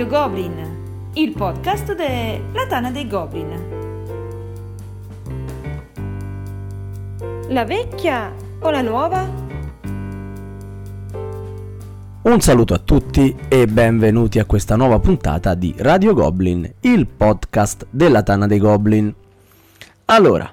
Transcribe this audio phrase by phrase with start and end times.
[0.00, 3.48] Radio Goblin, il podcast della Tana dei Goblin.
[7.48, 9.28] La vecchia o la nuova?
[12.22, 17.86] Un saluto a tutti e benvenuti a questa nuova puntata di Radio Goblin, il podcast
[17.90, 19.14] della Tana dei Goblin.
[20.06, 20.50] Allora,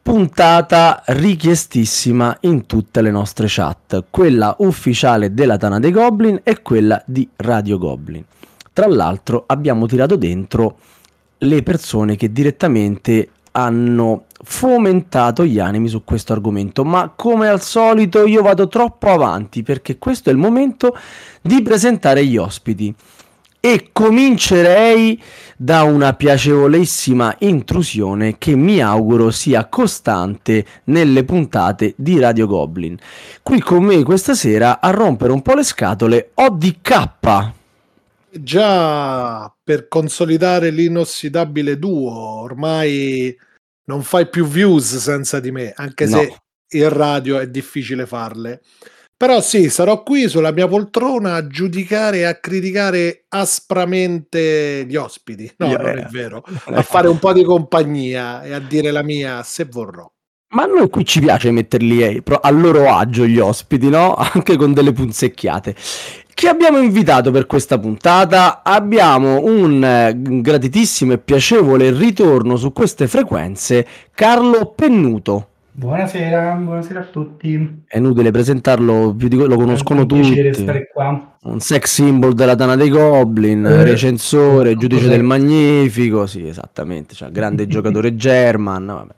[0.00, 7.02] puntata richiestissima in tutte le nostre chat, quella ufficiale della Tana dei Goblin e quella
[7.04, 8.24] di Radio Goblin.
[8.76, 10.76] Tra l'altro abbiamo tirato dentro
[11.38, 18.26] le persone che direttamente hanno fomentato gli animi su questo argomento, ma come al solito
[18.26, 20.94] io vado troppo avanti perché questo è il momento
[21.40, 22.94] di presentare gli ospiti
[23.60, 25.22] e comincerei
[25.56, 32.94] da una piacevolissima intrusione che mi auguro sia costante nelle puntate di Radio Goblin.
[33.42, 37.64] Qui con me questa sera a rompere un po' le scatole ho DK.
[38.42, 43.36] Già per consolidare l'inossidabile duo, ormai
[43.84, 46.18] non fai più views senza di me, anche no.
[46.18, 46.36] se
[46.70, 48.62] in radio è difficile farle.
[49.18, 55.50] Però sì, sarò qui sulla mia poltrona a giudicare e a criticare aspramente gli ospiti.
[55.56, 55.78] No, yeah.
[55.78, 56.44] non è vero.
[56.66, 60.06] A fare un po' di compagnia e a dire la mia se vorrò.
[60.48, 64.14] Ma a noi qui ci piace metterli eh, a loro agio gli ospiti, no?
[64.20, 65.74] Anche con delle punzecchiate.
[66.36, 68.60] Chi abbiamo invitato per questa puntata?
[68.62, 70.12] Abbiamo un eh,
[70.42, 75.48] gratitissimo e piacevole ritorno su queste frequenze, Carlo Pennuto.
[75.70, 77.84] Buonasera, buonasera a tutti.
[77.86, 80.38] È inutile presentarlo, lo conoscono è tutti.
[81.44, 87.30] Un sex symbol della Dana dei Goblin, eh, recensore, giudice del Magnifico, sì, esattamente, cioè,
[87.30, 89.14] grande giocatore German, vabbè.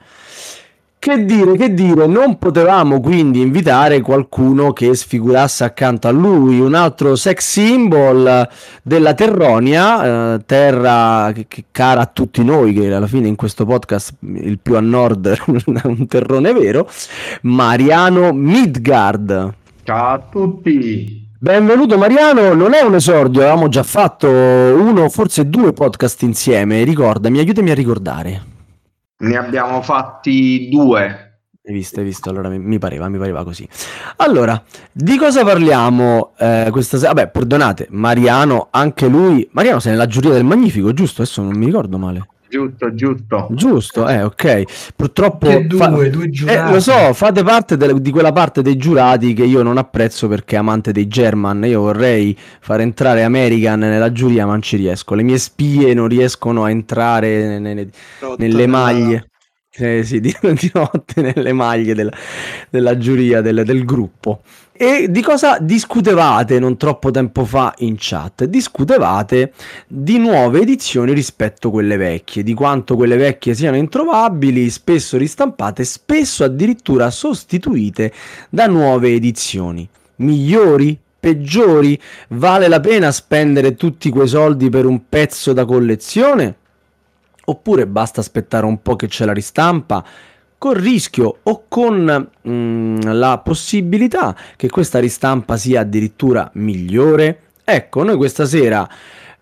[1.00, 6.74] Che dire, che dire, non potevamo quindi invitare qualcuno che sfigurasse accanto a lui, un
[6.74, 8.48] altro sex symbol
[8.82, 13.64] della Terronia, eh, terra che, che, cara a tutti noi, che alla fine in questo
[13.64, 16.90] podcast il più a nord è un terrone vero,
[17.42, 19.54] Mariano Midgard.
[19.84, 21.26] Ciao a tutti!
[21.38, 27.38] Benvenuto Mariano, non è un esordio, avevamo già fatto uno, forse due podcast insieme, ricordami,
[27.38, 28.56] aiutami a ricordare.
[29.20, 31.40] Ne abbiamo fatti due.
[31.64, 33.68] Hai visto, hai visto, allora mi, pareva, mi pareva così.
[34.16, 37.12] Allora, di cosa parliamo eh, questa sera?
[37.12, 41.22] Vabbè, perdonate, Mariano, anche lui, Mariano sei nella giuria del Magnifico, giusto?
[41.22, 42.28] Adesso non mi ricordo male.
[42.50, 43.46] Giusto, giusto.
[43.50, 44.92] Giusto, eh, ok.
[44.96, 45.46] Purtroppo...
[45.66, 45.88] Due, fa...
[45.88, 46.58] due giurati.
[46.58, 50.28] Eh, lo so, fate parte de- di quella parte dei giurati che io non apprezzo
[50.28, 51.64] perché amante dei German.
[51.64, 55.14] Io vorrei far entrare American nella giuria, ma non ci riesco.
[55.14, 57.88] Le mie spie non riescono a entrare nelle,
[58.38, 59.28] nelle maglie.
[59.80, 62.12] Eh, sì, di, di, notte nelle maglie della,
[62.68, 64.42] della giuria del, del gruppo.
[64.72, 68.44] E di cosa discutevate non troppo tempo fa in chat?
[68.44, 69.52] Discutevate
[69.86, 75.84] di nuove edizioni rispetto a quelle vecchie, di quanto quelle vecchie siano introvabili, spesso ristampate,
[75.84, 78.12] spesso addirittura sostituite
[78.50, 79.88] da nuove edizioni.
[80.16, 80.96] Migliori?
[81.20, 82.00] Peggiori?
[82.28, 86.54] Vale la pena spendere tutti quei soldi per un pezzo da collezione?
[87.48, 90.04] Oppure basta aspettare un po' che c'è la ristampa
[90.58, 97.40] col rischio o con mm, la possibilità che questa ristampa sia addirittura migliore?
[97.64, 98.86] Ecco, noi questa sera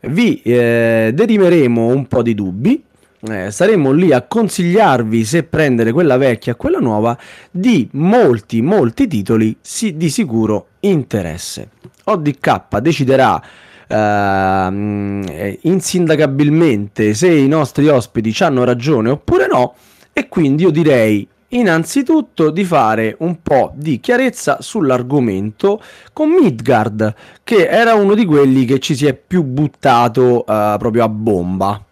[0.03, 2.84] vi eh, derimeremo un po' di dubbi.
[3.28, 7.19] Eh, saremo lì a consigliarvi se prendere quella vecchia o quella nuova
[7.50, 11.71] di molti molti titoli sì, di sicuro interesse.
[12.05, 13.43] ODK deciderà
[13.89, 19.75] uh, insindacabilmente se i nostri ospiti hanno ragione oppure no
[20.13, 25.81] e quindi io direi innanzitutto di fare un po' di chiarezza sull'argomento
[26.12, 31.05] con Midgard, che era uno di quelli che ci si è più buttato uh, proprio
[31.05, 31.82] a bomba.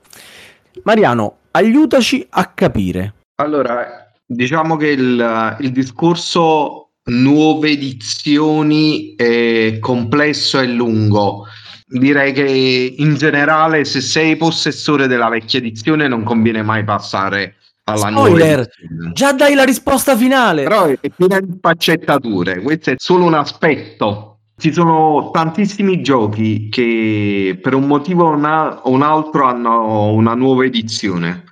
[0.82, 3.14] Mariano, aiutaci a capire.
[3.36, 11.46] Allora, diciamo che il, il discorso nuove edizioni è complesso e lungo.
[11.86, 18.08] Direi che in generale se sei possessore della vecchia edizione non conviene mai passare alla
[18.08, 18.68] Spoiler,
[19.12, 20.62] già dai la risposta finale.
[20.62, 24.38] Però è piena di paccettature, questo è solo un aspetto.
[24.56, 31.44] Ci sono tantissimi giochi che per un motivo o un altro hanno una nuova edizione.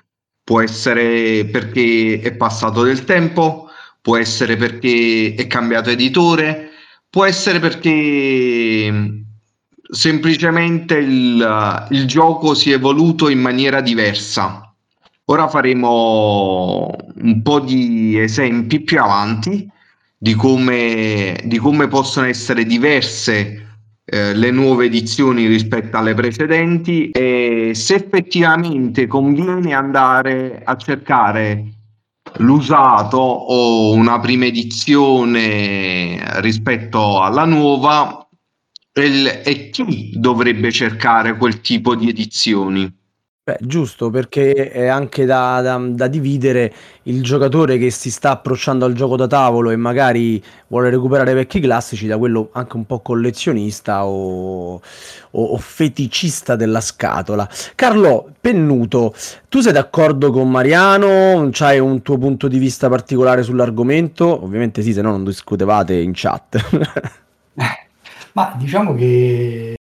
[0.43, 3.69] Può essere perché è passato del tempo,
[4.01, 6.71] può essere perché è cambiato editore,
[7.11, 9.22] può essere perché
[9.93, 14.75] semplicemente il, il gioco si è evoluto in maniera diversa.
[15.27, 16.91] Ora faremo
[17.23, 19.71] un po' di esempi più avanti
[20.17, 27.73] di come, di come possono essere diverse eh, le nuove edizioni rispetto alle precedenti e
[27.75, 31.65] se effettivamente conviene andare a cercare
[32.39, 38.22] l'usato o una prima edizione rispetto alla nuova
[38.93, 42.93] e, e chi dovrebbe cercare quel tipo di edizioni.
[43.45, 46.73] Beh, giusto, perché è anche da, da- da dividere
[47.05, 51.59] il giocatore che si sta approcciando al gioco da tavolo e magari vuole recuperare vecchi
[51.59, 54.81] classici da quello anche un po' collezionista o, o-
[55.31, 57.49] o feticista della scatola.
[57.75, 59.13] Carlo, Pennuto,
[59.49, 61.49] tu sei d'accordo con Mariano?
[61.51, 64.45] C'hai un tuo punto di vista particolare sull'argomento?
[64.45, 67.21] Ovviamente sì, se no non discutevate in chat.
[68.35, 69.75] Ma diciamo che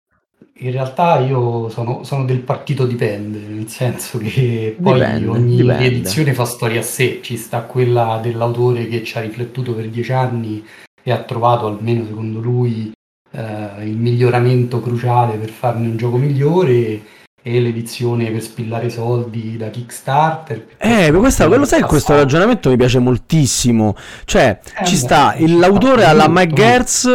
[0.62, 5.84] in realtà io sono, sono del partito dipende, nel senso che poi Dipende, ogni dipende.
[5.86, 10.12] edizione fa storia a sé, ci sta quella dell'autore che ci ha riflettuto per dieci
[10.12, 10.62] anni
[11.02, 12.92] e ha trovato, almeno secondo lui,
[13.32, 17.00] eh, il miglioramento cruciale per farne un gioco migliore
[17.42, 20.66] e l'edizione per spillare soldi da Kickstarter.
[20.76, 22.20] Eh, questa, quello sai, questo Passato.
[22.20, 23.94] ragionamento mi piace moltissimo.
[24.26, 26.52] Cioè, Eh, ci beh, sta l'autore alla Mike?
[26.52, 27.08] Gertz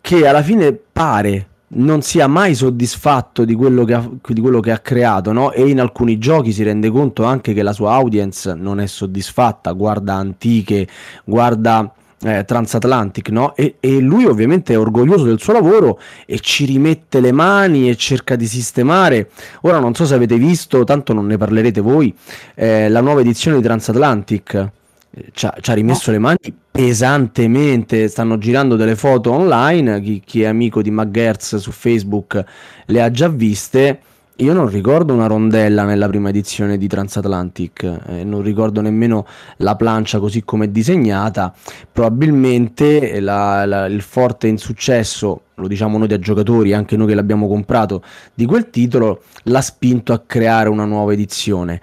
[0.00, 4.72] che alla fine pare non sia mai soddisfatto di quello che ha, di quello che
[4.72, 5.52] ha creato, no?
[5.52, 9.70] E in alcuni giochi si rende conto anche che la sua audience non è soddisfatta,
[9.72, 10.88] guarda Antiche,
[11.24, 11.92] guarda
[12.22, 13.54] eh, Transatlantic, no?
[13.54, 17.96] E, e lui ovviamente è orgoglioso del suo lavoro e ci rimette le mani e
[17.96, 19.30] cerca di sistemare.
[19.62, 22.12] Ora non so se avete visto, tanto non ne parlerete voi,
[22.56, 26.38] eh, la nuova edizione di Transatlantic eh, ci ha, ci ha rimesso le mani
[26.70, 28.08] pesantemente.
[28.08, 30.00] Stanno girando delle foto online.
[30.00, 32.44] Chi, chi è amico di McGertz su Facebook
[32.86, 34.00] le ha già viste.
[34.40, 39.26] Io non ricordo una rondella nella prima edizione di Transatlantic, eh, non ricordo nemmeno
[39.58, 41.54] la plancia così come è disegnata.
[41.92, 47.48] Probabilmente la- la- il forte insuccesso, lo diciamo noi da giocatori, anche noi che l'abbiamo
[47.48, 48.02] comprato,
[48.32, 51.78] di quel titolo l'ha spinto a creare una nuova edizione.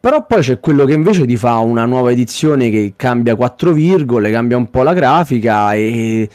[0.00, 4.30] Però poi c'è quello che invece ti fa una nuova edizione che cambia quattro virgole,
[4.30, 6.26] cambia un po' la grafica e,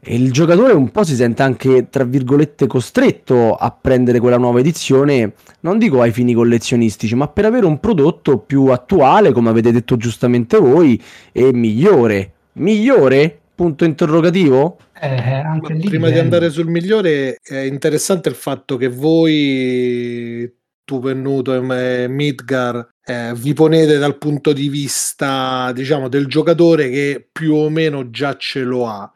[0.00, 4.60] e il giocatore un po' si sente anche, tra virgolette, costretto a prendere quella nuova
[4.60, 9.72] edizione, non dico ai fini collezionistici, ma per avere un prodotto più attuale, come avete
[9.72, 11.00] detto giustamente voi,
[11.32, 12.34] e migliore.
[12.52, 13.40] Migliore?
[13.54, 14.78] Punto interrogativo?
[15.00, 16.20] Eh, anche lì Prima di dipende.
[16.20, 20.52] andare sul migliore, è interessante il fatto che voi,
[20.84, 27.26] tu Pennuto e Midgar, eh, vi ponete dal punto di vista, diciamo, del giocatore che
[27.32, 29.10] più o meno già ce lo ha.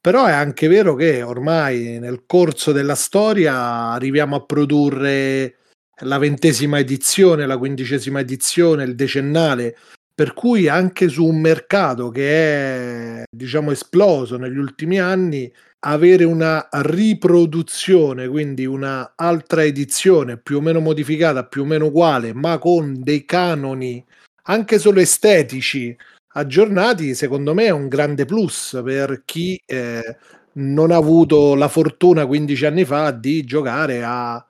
[0.00, 3.54] Però è anche vero che ormai nel corso della storia
[3.92, 5.56] arriviamo a produrre
[6.04, 9.76] la ventesima edizione, la quindicesima edizione, il decennale,
[10.14, 15.52] per cui anche su un mercato che è, diciamo, esploso negli ultimi anni,
[15.86, 22.32] avere una riproduzione, quindi una altra edizione più o meno modificata, più o meno uguale,
[22.32, 24.04] ma con dei canoni
[24.46, 25.96] anche solo estetici
[26.36, 30.16] aggiornati, secondo me è un grande plus per chi eh,
[30.54, 34.44] non ha avuto la fortuna 15 anni fa di giocare a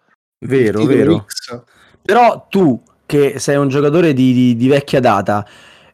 [0.46, 1.24] Vero, vero.
[1.26, 1.62] X.
[2.02, 5.46] Però tu, che sei un giocatore di, di- di vecchia data,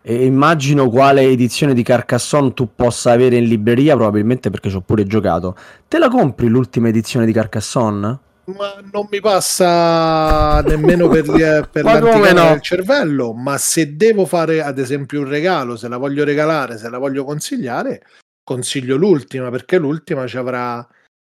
[0.02, 4.80] e immagino quale edizione di Carcassonne tu possa avere in libreria, probabilmente perché ci ho
[4.80, 5.56] pure giocato.
[5.88, 8.18] Te la compri l'ultima edizione di Carcassonne?
[8.56, 12.48] Ma non mi passa nemmeno per, gli- per l'anticamera no?
[12.50, 16.88] del cervello, ma se devo fare ad esempio un regalo, se la voglio regalare, se
[16.88, 18.02] la voglio consigliare,
[18.42, 20.84] consiglio l'ultima, perché l'ultima ci avrà,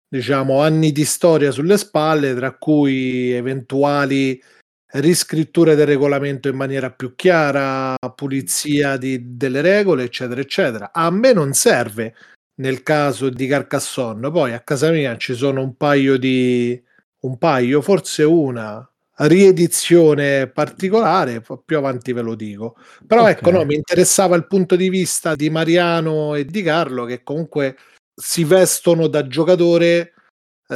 [0.08, 4.40] diciamo, anni di storia sulle spalle, tra cui eventuali
[4.94, 10.90] riscritture del regolamento in maniera più chiara, pulizia di- delle regole, eccetera, eccetera.
[10.92, 12.14] A me non serve
[12.56, 16.80] nel caso di Carcassonne, poi a casa mia ci sono un paio di
[17.20, 18.84] un paio, forse una
[19.22, 22.76] riedizione particolare, più avanti ve lo dico.
[23.06, 23.28] Però Ok.
[23.30, 27.76] ecco, no, mi interessava il punto di vista di Mariano e di Carlo che comunque
[28.14, 30.12] si vestono da giocatore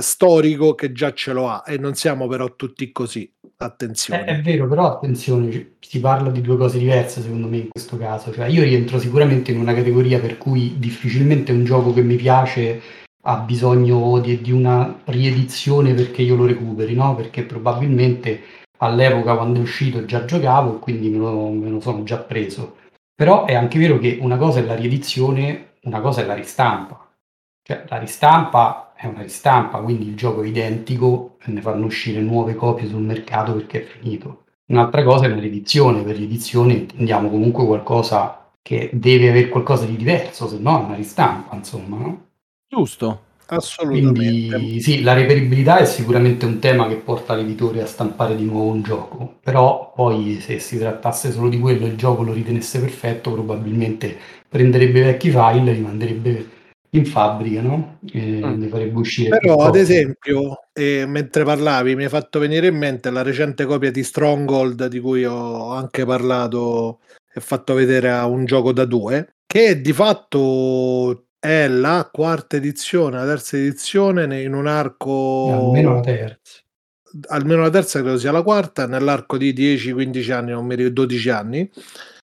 [0.00, 3.24] storico che già ce lo ha e non siamo però tutti così.
[3.56, 4.24] È, Attenzione.
[4.24, 8.32] è vero, però attenzione, si parla di due cose diverse secondo me in questo caso.
[8.32, 12.80] Cioè, io rientro sicuramente in una categoria per cui difficilmente un gioco che mi piace
[13.26, 17.14] ha bisogno di, di una riedizione perché io lo recuperi, no?
[17.14, 18.42] Perché probabilmente
[18.78, 22.76] all'epoca quando è uscito già giocavo e quindi me lo, me lo sono già preso.
[23.14, 27.08] Però è anche vero che una cosa è la riedizione, una cosa è la ristampa.
[27.62, 32.20] Cioè, la ristampa è una ristampa, quindi il gioco è identico e ne fanno uscire
[32.20, 34.44] nuove copie sul mercato perché è finito.
[34.66, 39.96] Un'altra cosa è la riedizione, per riedizione intendiamo comunque qualcosa che deve avere qualcosa di
[39.96, 42.26] diverso, se no è una ristampa, insomma, no?
[42.66, 43.20] Giusto.
[43.46, 44.56] Assolutamente.
[44.56, 48.72] Quindi sì, la reperibilità è sicuramente un tema che porta l'editore a stampare di nuovo
[48.72, 52.80] un gioco, però poi se si trattasse solo di quello e il gioco lo ritenesse
[52.80, 54.16] perfetto, probabilmente
[54.48, 56.48] prenderebbe i vecchi file, li manderebbe
[56.94, 57.98] in fabbrica, no?
[58.12, 58.60] E Mm.
[58.60, 59.80] ne farebbe uscire Però, ad copie.
[59.80, 64.86] esempio, eh, mentre parlavi, mi hai fatto venire in mente la recente copia di Stronghold
[64.86, 67.00] di cui ho anche parlato
[67.32, 73.16] e fatto vedere a un gioco da due, che di fatto è la quarta edizione,
[73.16, 76.60] la terza edizione ne- in un arco almeno la terza.
[77.28, 81.28] almeno la terza credo sia la quarta, nell'arco di 10-15 anni, non mi ricordo 12
[81.28, 81.68] anni,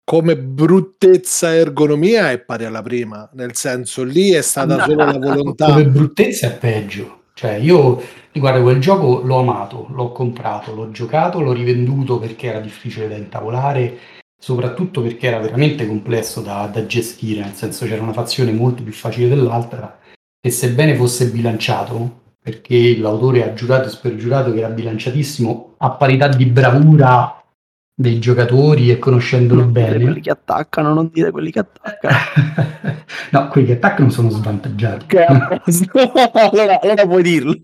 [0.04, 5.66] come bruttezza ergonomia è pari alla prima, nel senso lì è stata solo la volontà.
[5.68, 7.22] Come bruttezza è peggio.
[7.34, 8.02] Cioè, io
[8.34, 13.16] guarda, quel gioco l'ho amato, l'ho comprato, l'ho giocato, l'ho rivenduto perché era difficile da
[13.16, 13.98] intavolare,
[14.38, 18.94] soprattutto perché era veramente complesso da, da gestire, nel senso c'era una fazione molto più
[18.94, 20.00] facile dell'altra
[20.40, 26.28] e sebbene fosse bilanciato, perché l'autore ha giurato e spergiurato che era bilanciatissimo a parità
[26.28, 27.43] di bravura
[27.96, 30.04] dei giocatori e conoscendolo Non dire bene.
[30.04, 32.16] quelli che attaccano, non dire quelli che attaccano.
[33.32, 35.06] no, quelli che attaccano sono svantaggiati.
[35.64, 35.92] Posto.
[36.34, 37.56] allora, allora puoi dirlo.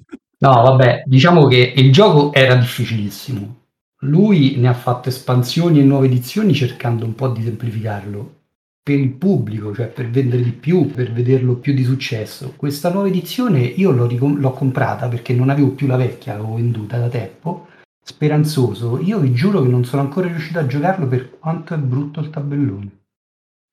[0.41, 3.57] No, vabbè, diciamo che il gioco era difficilissimo.
[4.03, 8.36] Lui ne ha fatto espansioni e nuove edizioni cercando un po' di semplificarlo
[8.81, 12.53] per il pubblico, cioè per vendere di più, per vederlo più di successo.
[12.55, 16.98] Questa nuova edizione io l'ho, l'ho comprata perché non avevo più la vecchia, l'avevo venduta
[16.98, 17.67] da tempo,
[18.13, 18.99] speranzoso.
[18.99, 22.29] Io vi giuro che non sono ancora riuscito a giocarlo per quanto è brutto il
[22.31, 22.89] tabellone.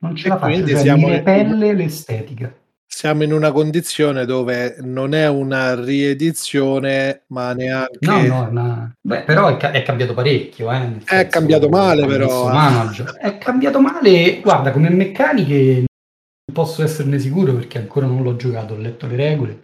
[0.02, 2.54] Non ce E la faccio, cioè, siamo- mi repelle l'estetica.
[2.88, 9.22] Siamo in una condizione dove non è una riedizione, ma neanche No, no, una- Beh,
[9.22, 10.70] però è, ca- è cambiato parecchio.
[10.70, 13.18] eh, È senso, cambiato male, però, eh.
[13.18, 15.84] È cambiato male, guarda, come meccaniche
[16.46, 19.62] non posso esserne sicuro perché ancora non l'ho giocato, ho letto le regole,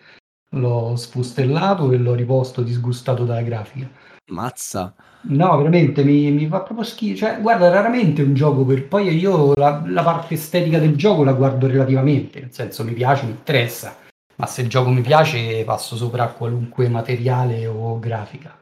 [0.56, 3.88] l'ho sfustellato e l'ho riposto disgustato dalla grafica.
[4.32, 4.94] Mazza.
[5.24, 7.18] No, veramente mi, mi fa proprio schifo.
[7.18, 11.32] Cioè, guarda, raramente un gioco per poi io la, la parte estetica del gioco la
[11.32, 13.96] guardo relativamente, nel senso mi piace, mi interessa,
[14.36, 18.58] ma se il gioco mi piace passo sopra a qualunque materiale o grafica.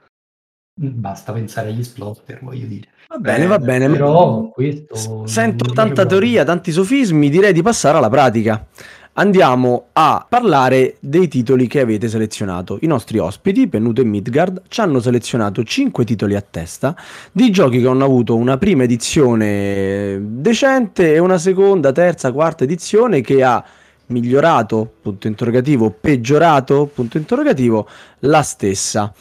[0.83, 2.89] Basta pensare agli splotter, voglio dire.
[3.09, 3.89] Va bene, va bene.
[3.91, 8.67] Però questo Sento tanta teoria, tanti sofismi, direi di passare alla pratica.
[9.15, 12.79] Andiamo a parlare dei titoli che avete selezionato.
[12.83, 16.95] I nostri ospiti, Pennuto e Midgard, ci hanno selezionato 5 titoli a testa
[17.33, 23.21] di giochi che hanno avuto una prima edizione decente e una seconda, terza, quarta edizione
[23.21, 23.63] che ha
[24.07, 27.89] migliorato, punto interrogativo, peggiorato, punto interrogativo,
[28.21, 29.13] la stessa.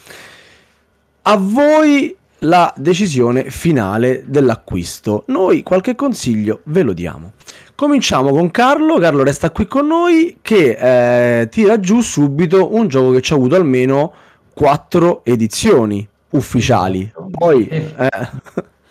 [1.22, 5.24] A voi la decisione finale dell'acquisto.
[5.26, 7.32] Noi qualche consiglio ve lo diamo.
[7.80, 8.98] Cominciamo con Carlo.
[8.98, 13.36] Carlo resta qui con noi che eh, tira giù subito un gioco che ci ha
[13.36, 14.12] avuto almeno
[14.52, 17.10] quattro edizioni ufficiali.
[17.30, 18.10] Poi Eh, eh,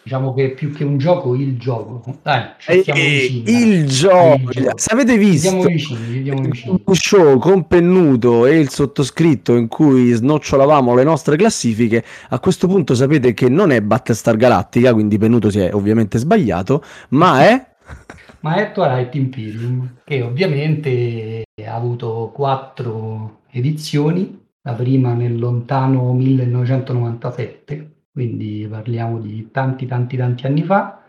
[0.02, 2.18] Diciamo che più che un gioco, il gioco.
[2.24, 3.52] Dai, ci eh, stiamo vicini.
[3.52, 4.52] il gioco.
[4.74, 9.68] Se avete Ci visto siamo ci siamo un show con Pennuto e il sottoscritto in
[9.68, 15.20] cui snocciolavamo le nostre classifiche, a questo punto sapete che non è Battlestar Galactica, quindi
[15.20, 17.68] Pennuto si è ovviamente sbagliato, ma è
[18.42, 27.92] Ma è Twilight Imperium, che ovviamente ha avuto quattro edizioni, la prima nel lontano 1997,
[28.12, 31.04] quindi parliamo di tanti tanti tanti anni fa.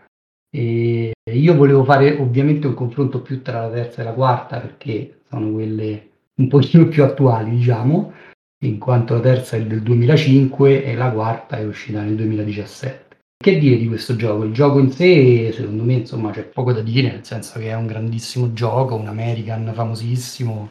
[0.53, 5.21] E io volevo fare ovviamente un confronto più tra la terza e la quarta, perché
[5.29, 8.11] sono quelle un pochino più attuali, diciamo,
[8.65, 13.10] in quanto la terza è del 2005 e la quarta è uscita nel 2017.
[13.41, 14.43] Che dire di questo gioco?
[14.43, 17.73] Il gioco in sé, secondo me, insomma, c'è poco da dire, nel senso che è
[17.73, 20.69] un grandissimo gioco, un American famosissimo,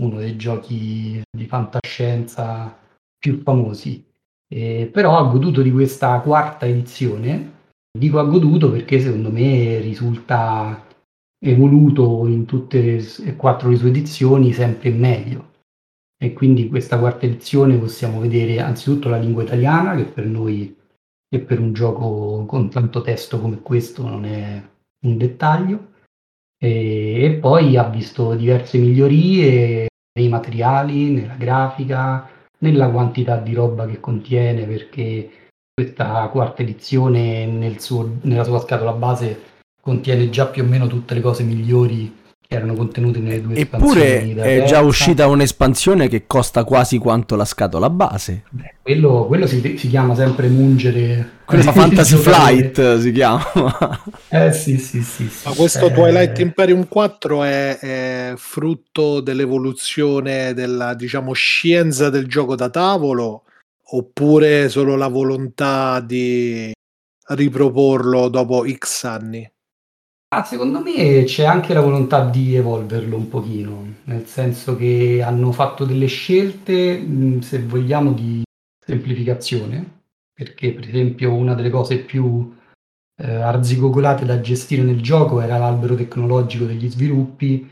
[0.00, 2.78] uno dei giochi di fantascienza
[3.18, 4.02] più famosi.
[4.48, 7.56] Eh, però ha goduto di questa quarta edizione.
[7.98, 10.86] Dico ha goduto perché secondo me risulta
[11.38, 15.50] evoluto in tutte e quattro le sue edizioni sempre meglio.
[16.16, 20.74] E quindi questa quarta edizione possiamo vedere anzitutto la lingua italiana, che per noi
[21.28, 24.62] e per un gioco con tanto testo come questo non è
[25.06, 25.92] un dettaglio.
[26.60, 33.86] E, e poi ha visto diverse migliorie nei materiali, nella grafica, nella quantità di roba
[33.86, 35.30] che contiene, perché
[35.72, 39.42] questa quarta edizione nel suo- nella sua scatola base
[39.80, 42.12] contiene già più o meno tutte le cose migliori
[42.48, 46.96] che erano contenute nelle due Eppure espansioni da è già uscita un'espansione che costa quasi
[46.96, 48.44] quanto la scatola base.
[48.48, 51.40] Beh, quello, quello si, si chiama sempre mungere.
[51.44, 52.16] Quella Fantasy.
[52.16, 53.44] Flight si chiama.
[54.30, 55.28] Eh sì, sì, sì.
[55.28, 55.48] sì.
[55.48, 62.54] Ma questo Eh, Twilight Imperium 4 è, è frutto dell'evoluzione della, diciamo, scienza del gioco
[62.54, 63.44] da tavolo
[63.90, 66.72] oppure solo la volontà di
[67.26, 69.50] riproporlo dopo X anni?
[70.30, 75.52] Ah, secondo me c'è anche la volontà di evolverlo un pochino, nel senso che hanno
[75.52, 78.42] fatto delle scelte, se vogliamo, di
[78.78, 80.02] semplificazione,
[80.34, 82.54] perché per esempio una delle cose più
[83.16, 87.66] eh, arzigogolate da gestire nel gioco era l'albero tecnologico degli sviluppi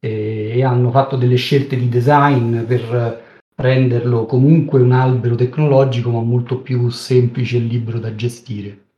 [0.00, 6.22] e, e hanno fatto delle scelte di design per renderlo comunque un albero tecnologico ma
[6.22, 8.89] molto più semplice e libero da gestire.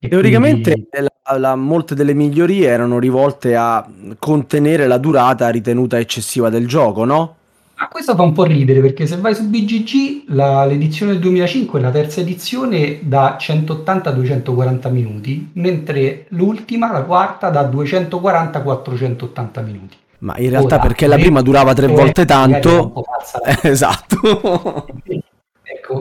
[0.00, 0.88] E Teoricamente quindi-
[1.24, 3.84] la- la- molte delle migliorie erano rivolte a
[4.20, 7.34] contenere la durata ritenuta eccessiva del gioco, no?
[7.76, 11.80] Ma questo fa un po' ridere perché se vai su BGG la- l'edizione del 2005,
[11.80, 18.62] la terza edizione, da 180 a 240 minuti, mentre l'ultima, la quarta, da 240 a
[18.62, 19.96] 480 minuti.
[20.20, 22.92] Ma in realtà Ora, perché la prima durava tre eh, volte tanto.
[23.62, 24.86] esatto.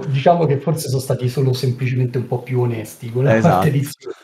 [0.06, 3.54] Diciamo che forse sono stati solo semplicemente un po' più onesti con la Esatto.
[3.56, 4.16] quarta edizione.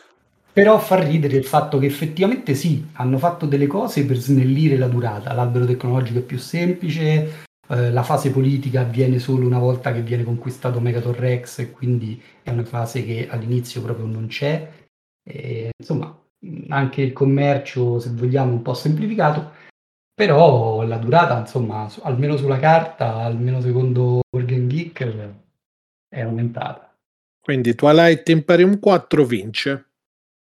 [0.52, 4.86] Però fa ridere il fatto che effettivamente sì, hanno fatto delle cose per snellire la
[4.86, 5.32] durata.
[5.32, 10.22] L'albero tecnologico è più semplice, eh, la fase politica avviene solo una volta che viene
[10.22, 14.70] conquistato Megaton Rex e quindi è una fase che all'inizio proprio non c'è.
[15.28, 16.16] E, insomma,
[16.68, 19.50] anche il commercio, se vogliamo, un po' semplificato,
[20.14, 25.42] però la durata, insomma, almeno sulla carta, almeno secondo Organ Geek,
[26.14, 26.94] è aumentata.
[27.40, 29.88] Quindi Twilight Imperium 4 vince.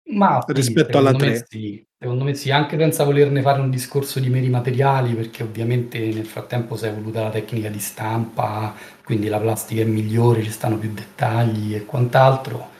[0.08, 1.46] Ma sì, Rispetto alla secondo me 3.
[1.50, 5.98] sì, secondo me sì, anche senza volerne fare un discorso di meri materiali, perché ovviamente
[5.98, 10.50] nel frattempo si è evoluta la tecnica di stampa, quindi la plastica è migliore, ci
[10.50, 12.70] stanno più dettagli e quant'altro,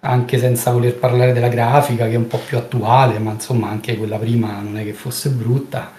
[0.00, 3.96] anche senza voler parlare della grafica che è un po' più attuale, ma insomma anche
[3.96, 5.92] quella prima non è che fosse brutta,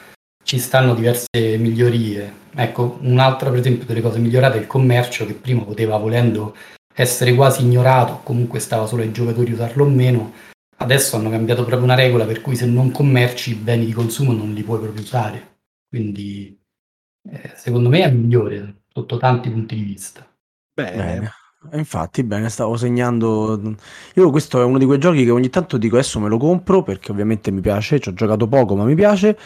[0.49, 1.27] ci stanno diverse
[1.59, 2.47] migliorie.
[2.55, 6.55] Ecco, un'altra per esempio delle cose migliorate è il commercio che prima poteva volendo
[6.91, 10.33] essere quasi ignorato, comunque stava solo ai giocatori usarlo o meno.
[10.77, 14.33] Adesso hanno cambiato proprio una regola per cui se non commerci i beni di consumo
[14.33, 15.57] non li puoi proprio usare.
[15.87, 16.59] Quindi
[17.29, 20.27] eh, secondo me è migliore sotto tanti punti di vista.
[20.73, 20.95] Bene.
[20.95, 21.31] Bene.
[21.71, 23.75] E Infatti, bene, stavo segnando.
[24.15, 26.81] Io questo è uno di quei giochi che ogni tanto dico adesso me lo compro
[26.81, 29.37] perché ovviamente mi piace, ci ho giocato poco ma mi piace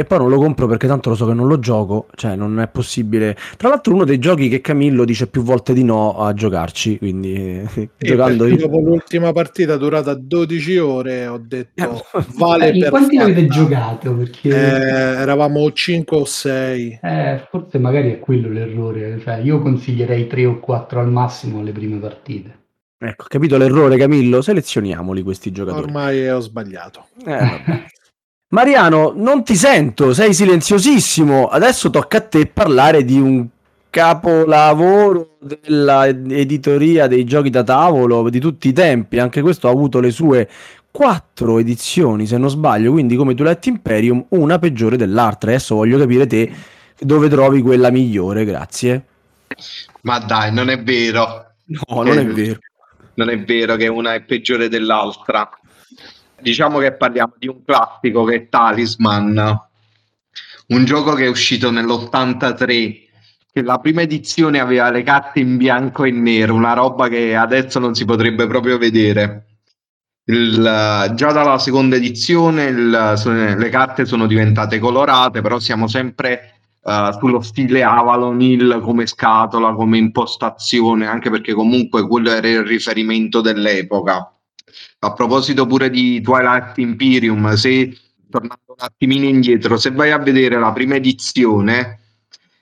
[0.00, 2.58] e poi non lo compro perché tanto lo so che non lo gioco, cioè non
[2.58, 3.36] è possibile.
[3.58, 7.34] Tra l'altro uno dei giochi che Camillo dice più volte di no a giocarci, quindi
[7.34, 8.56] eh, Sì, giocando io...
[8.56, 12.02] dopo l'ultima partita durata 12 ore ho detto
[12.38, 14.14] vale Eh, per quanti ne avete giocato?
[14.14, 19.18] Perché Eh, eravamo 5 o 6 eh, forse magari è quello l'errore.
[19.20, 22.58] Cioè, io consiglierei 3 o 4 al massimo alle prime partite.
[23.02, 24.42] Ecco, capito l'errore Camillo?
[24.42, 25.82] Selezioniamoli questi giocatori.
[25.84, 27.84] ormai ho sbagliato Eh, vabbè.
[28.52, 31.46] Mariano, non ti sento, sei silenziosissimo.
[31.46, 33.46] Adesso tocca a te parlare di un
[33.88, 39.20] capolavoro della editoria dei giochi da tavolo di tutti i tempi.
[39.20, 40.48] Anche questo ha avuto le sue
[40.90, 42.90] quattro edizioni, se non sbaglio.
[42.90, 45.50] Quindi, come Twilight Imperium, una peggiore dell'altra.
[45.50, 46.52] Adesso voglio capire te
[46.98, 48.44] dove trovi quella migliore.
[48.44, 49.04] Grazie.
[50.00, 51.52] Ma dai, non è vero.
[51.66, 52.58] No, non è vero.
[53.14, 55.48] Non è vero che una è peggiore dell'altra.
[56.40, 59.60] Diciamo che parliamo di un classico che è Talisman,
[60.68, 63.08] un gioco che è uscito nell'83,
[63.52, 67.78] che la prima edizione aveva le carte in bianco e nero, una roba che adesso
[67.78, 69.46] non si potrebbe proprio vedere.
[70.24, 72.90] Il- già dalla seconda edizione il-
[73.58, 79.74] le carte sono diventate colorate, però siamo sempre eh, sullo stile Avalon Hill come scatola,
[79.74, 84.32] come impostazione, anche perché comunque quello era il riferimento dell'epoca.
[85.00, 87.96] A proposito pure di Twilight Imperium, se
[88.30, 91.98] tornando un attimino indietro, se vai a vedere la prima edizione,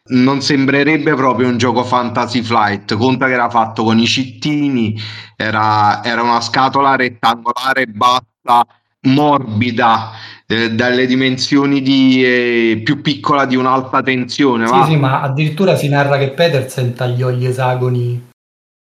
[0.08, 2.94] non sembrerebbe proprio un gioco Fantasy Flight.
[2.96, 4.98] Conta che era fatto con i cittini,
[5.36, 8.66] era, era una scatola rettangolare bassa,
[9.02, 10.10] morbida,
[10.46, 14.66] eh, dalle dimensioni di, eh, più piccola di un'alta tensione.
[14.66, 14.86] Sì, va?
[14.86, 18.27] sì, ma addirittura si narra che Petersen tagliò gli esagoni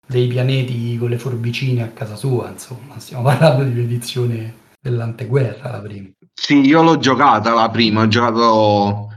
[0.09, 5.79] dei pianeti con le forbicine a casa sua, insomma, stiamo parlando di un'edizione dell'anteguerra la
[5.81, 6.07] prima.
[6.33, 9.07] Sì, io l'ho giocata la prima, ho giocato.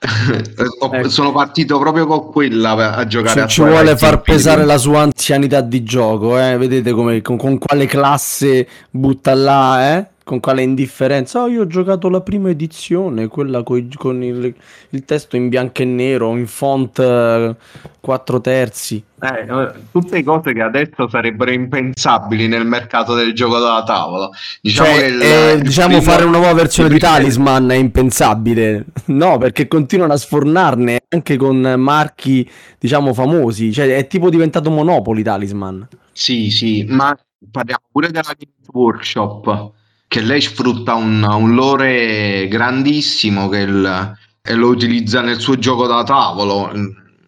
[0.92, 1.08] Ecco.
[1.10, 5.02] Sono partito proprio con quella a- giocare Ci, a ci vuole far pesare la sua
[5.02, 6.56] anzianità di gioco, eh?
[6.56, 10.09] Vedete come, con, con quale classe butta là, eh?
[10.24, 11.42] Con quale indifferenza.
[11.42, 14.54] Oh, io ho giocato la prima edizione, quella coi- con il,
[14.90, 17.56] il testo in bianco e nero, in font
[18.00, 19.04] 4 eh, terzi.
[19.20, 24.30] Eh, tutte cose che adesso sarebbero impensabili nel mercato del gioco da tavola.
[24.60, 28.84] Diciamo, cioè, il, eh, il diciamo primo, fare una nuova versione di Talisman è impensabile.
[29.06, 33.72] No, perché continuano a sfornarne anche con marchi, diciamo, famosi.
[33.72, 35.88] Cioè, è tipo diventato Monopoli Talisman.
[36.12, 37.16] Sì, sì, ma
[37.50, 39.78] parliamo pure della Games Workshop
[40.10, 46.02] che lei sfrutta un, un lore grandissimo il, e lo utilizza nel suo gioco da
[46.02, 46.72] tavolo.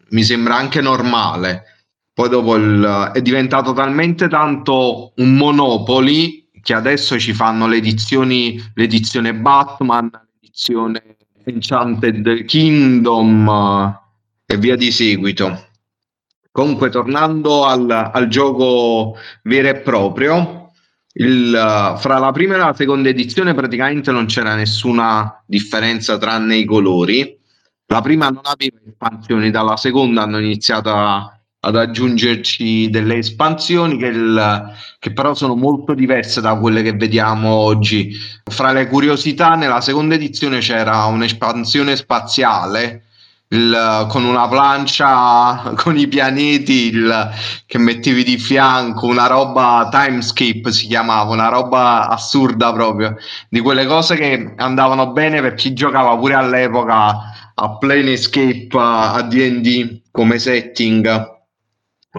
[0.08, 1.62] Mi sembra anche normale.
[2.12, 8.60] Poi dopo il, è diventato talmente tanto un Monopoli che adesso ci fanno le edizioni,
[8.74, 13.96] l'edizione Batman, l'edizione Enchanted Kingdom
[14.44, 15.68] e via di seguito.
[16.50, 20.62] Comunque, tornando al, al gioco vero e proprio,
[21.14, 26.57] il, uh, fra la prima e la seconda edizione praticamente non c'era nessuna differenza tranne
[26.57, 27.38] i colori.
[27.87, 34.07] La prima non aveva espansioni, dalla seconda hanno iniziato a, ad aggiungerci delle espansioni che,
[34.07, 38.16] il, che, però sono molto diverse da quelle che vediamo oggi.
[38.44, 43.05] Fra le curiosità, nella seconda edizione c'era un'espansione spaziale
[43.52, 47.30] il, con una plancia con i pianeti il,
[47.66, 53.16] che mettevi di fianco, una roba timescape si chiamava, una roba assurda proprio,
[53.48, 60.02] di quelle cose che andavano bene per chi giocava pure all'epoca a Planescape, a D&D
[60.10, 61.30] come setting,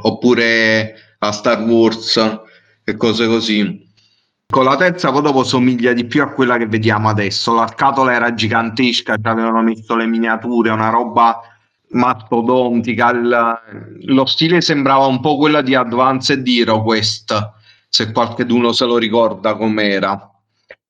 [0.02, 2.40] oppure a Star Wars
[2.84, 3.83] e cose così.
[4.54, 7.56] Con la terza poi dopo somiglia di più a quella che vediamo adesso.
[7.56, 11.42] La scatola era gigantesca, ci avevano messo le miniature, una roba
[11.90, 13.10] mastodontica.
[13.10, 13.60] Il,
[14.02, 17.34] lo stile sembrava un po' quella di Advanced Hero Quest,
[17.90, 20.32] se qualcuno se lo ricorda com'era.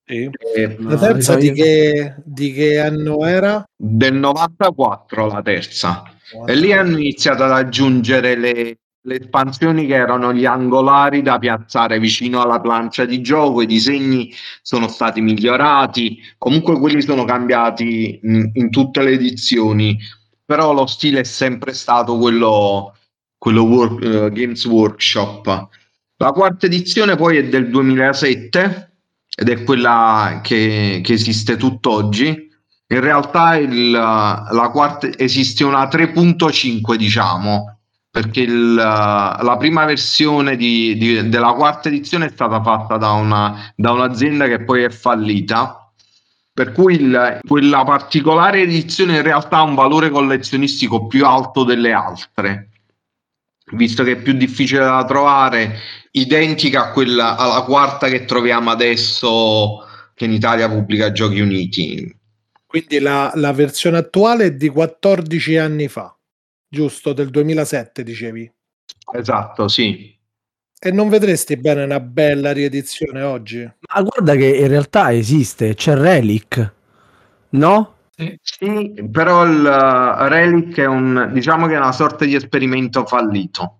[0.05, 0.29] Sì.
[0.57, 3.63] Eh, la terza di che, di che, anno era?
[3.73, 6.03] Del 94 la terza.
[6.33, 6.47] Wow.
[6.47, 11.99] E lì hanno iniziato ad aggiungere le, le espansioni che erano gli angolari da piazzare
[11.99, 18.49] vicino alla plancia di gioco, i disegni sono stati migliorati, comunque quelli sono cambiati in,
[18.53, 19.97] in tutte le edizioni,
[20.45, 22.95] però lo stile è sempre stato quello,
[23.37, 25.67] quello work, uh, Games Workshop.
[26.17, 28.91] La quarta edizione poi è del 2007
[29.35, 32.51] ed è quella che, che esiste tutt'oggi.
[32.87, 37.79] In realtà il, la quarta esiste una 3.5 diciamo
[38.13, 43.73] perché il, la prima versione di, di, della quarta edizione è stata fatta da, una,
[43.75, 45.91] da un'azienda che poi è fallita.
[46.53, 51.91] Per cui il, quella particolare edizione in realtà ha un valore collezionistico più alto delle
[51.91, 52.69] altre
[53.71, 55.79] visto che è più difficile da trovare
[56.11, 59.79] identica a quella alla quarta che troviamo adesso
[60.13, 62.15] che in Italia pubblica Giochi Uniti.
[62.67, 66.15] Quindi la, la versione attuale è di 14 anni fa
[66.73, 67.13] giusto?
[67.13, 68.51] Del 2007 dicevi.
[69.13, 70.11] Esatto, sì.
[70.79, 73.61] E non vedresti bene una bella riedizione oggi?
[73.61, 76.73] Ma guarda che in realtà esiste, c'è Relic,
[77.49, 77.95] no?
[78.41, 83.79] Sì, però il uh, Relic è un, diciamo che è una sorta di esperimento fallito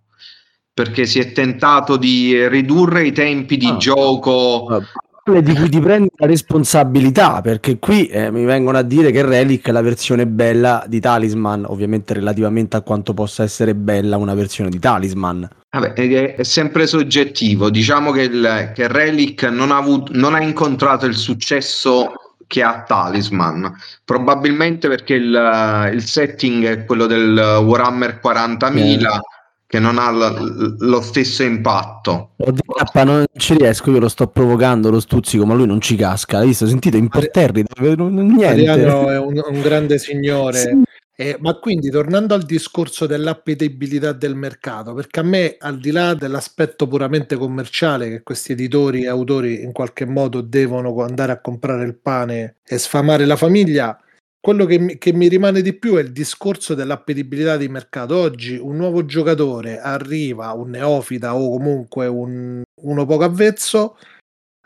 [0.74, 4.82] perché si è tentato di ridurre i tempi di ah, gioco
[5.26, 9.70] di cui ti prendi la responsabilità perché qui eh, mi vengono a dire che Relic
[9.70, 14.70] è la versione bella di Talisman ovviamente relativamente a quanto possa essere bella una versione
[14.70, 15.48] di Talisman.
[15.70, 15.94] Vabbè,
[16.36, 17.70] è sempre soggettivo.
[17.70, 22.84] Diciamo che, il, che Relic non ha, avuto, non ha incontrato il successo che ha
[22.86, 23.74] Talisman.
[24.04, 29.20] Probabilmente perché il, il setting è quello del Warhammer 40.000 eh
[29.66, 32.32] che non ha l- lo stesso impatto.
[32.38, 32.64] Oddio,
[33.04, 36.40] non ci riesco, io lo sto provocando lo stuzzico, ma lui non ci casca.
[36.40, 36.68] Hai visto?
[36.68, 38.46] Sentite, imperterriti, niente.
[38.46, 40.58] Adriano è un, un grande signore.
[40.58, 40.82] Sì.
[41.16, 46.16] Eh, ma quindi tornando al discorso dell'appetibilità del mercato, perché a me, al di là
[46.16, 51.86] dell'aspetto puramente commerciale, che questi editori e autori in qualche modo devono andare a comprare
[51.86, 53.96] il pane e sfamare la famiglia,
[54.44, 58.18] quello che mi, che mi, rimane di più è il discorso dell'appetibilità di mercato.
[58.18, 63.98] Oggi un nuovo giocatore arriva, un neofita o comunque un, uno poco avvezzo,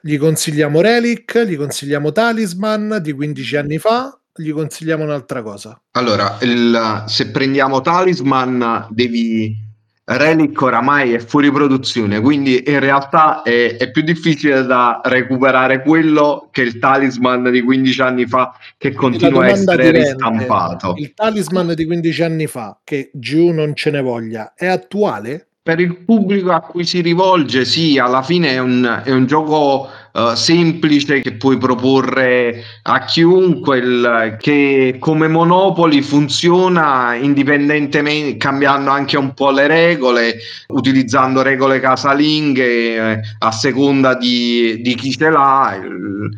[0.01, 5.79] gli consigliamo Relic, gli consigliamo Talisman di 15 anni fa, gli consigliamo un'altra cosa.
[5.91, 9.55] Allora, il, se prendiamo Talisman devi
[10.09, 16.47] Relic oramai è fuori produzione, quindi in realtà è, è, più difficile da recuperare quello
[16.49, 20.93] che il talisman di 15 anni fa che continua a essere ristampato.
[20.95, 25.47] Il talisman di 15 anni fa, che giù non ce ne voglia, è attuale?
[25.67, 29.89] Per il pubblico a cui si rivolge, sì, alla fine è un, è un gioco
[30.13, 39.17] uh, semplice che puoi proporre a chiunque, il, che come Monopoli funziona indipendentemente, cambiando anche
[39.17, 45.77] un po' le regole, utilizzando regole casalinghe eh, a seconda di, di chi ce l'ha.
[45.83, 46.29] Il,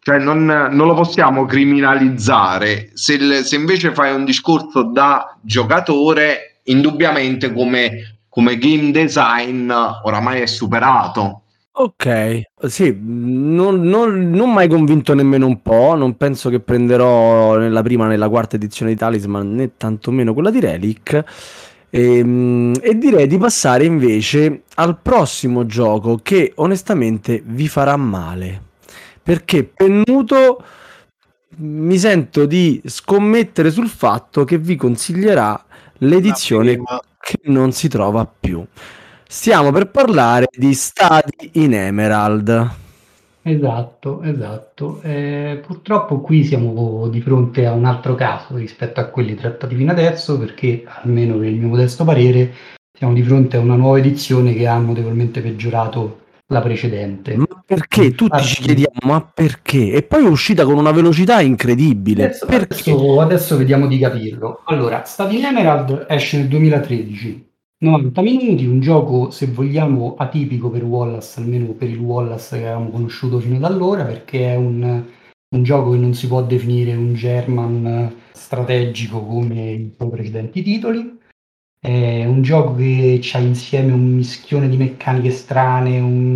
[0.00, 2.90] cioè non, non, lo possiamo criminalizzare.
[2.94, 10.46] Se, se invece fai un discorso da giocatore, indubbiamente come come game design oramai è
[10.46, 11.42] superato.
[11.76, 17.82] Ok, sì, non, non, non mai convinto nemmeno un po', non penso che prenderò nella
[17.82, 21.24] prima nella quarta edizione di Talisman né tantomeno quella di Relic
[21.90, 28.62] e, ehm, e direi di passare invece al prossimo gioco che onestamente vi farà male
[29.22, 30.62] perché pennuto
[31.56, 35.64] mi sento di scommettere sul fatto che vi consiglierà
[35.98, 36.80] l'edizione
[37.24, 38.64] che non si trova più.
[39.26, 42.70] Stiamo per parlare di Stadi in Emerald.
[43.42, 45.00] Esatto, esatto.
[45.02, 49.90] Eh, purtroppo qui siamo di fronte a un altro caso rispetto a quelli trattati fino
[49.90, 52.52] adesso, perché almeno nel mio modesto parere
[52.92, 57.36] siamo di fronte a una nuova edizione che ha notevolmente peggiorato la precedente.
[57.36, 58.12] Ma perché?
[58.12, 59.92] Tutti ci chiediamo, ma perché?
[59.92, 62.24] E poi è uscita con una velocità incredibile.
[62.24, 64.62] Adesso, adesso, adesso vediamo di capirlo.
[64.66, 67.52] Allora, Stati Emerald esce nel 2013.
[67.84, 72.90] 90 minuti, un gioco se vogliamo atipico per Wallace, almeno per il Wallace che avevamo
[72.90, 75.04] conosciuto fino ad allora, perché è un,
[75.54, 81.18] un gioco che non si può definire un German strategico come i suoi precedenti titoli.
[81.84, 86.32] È un gioco che ha insieme un mischione di meccaniche strane, un,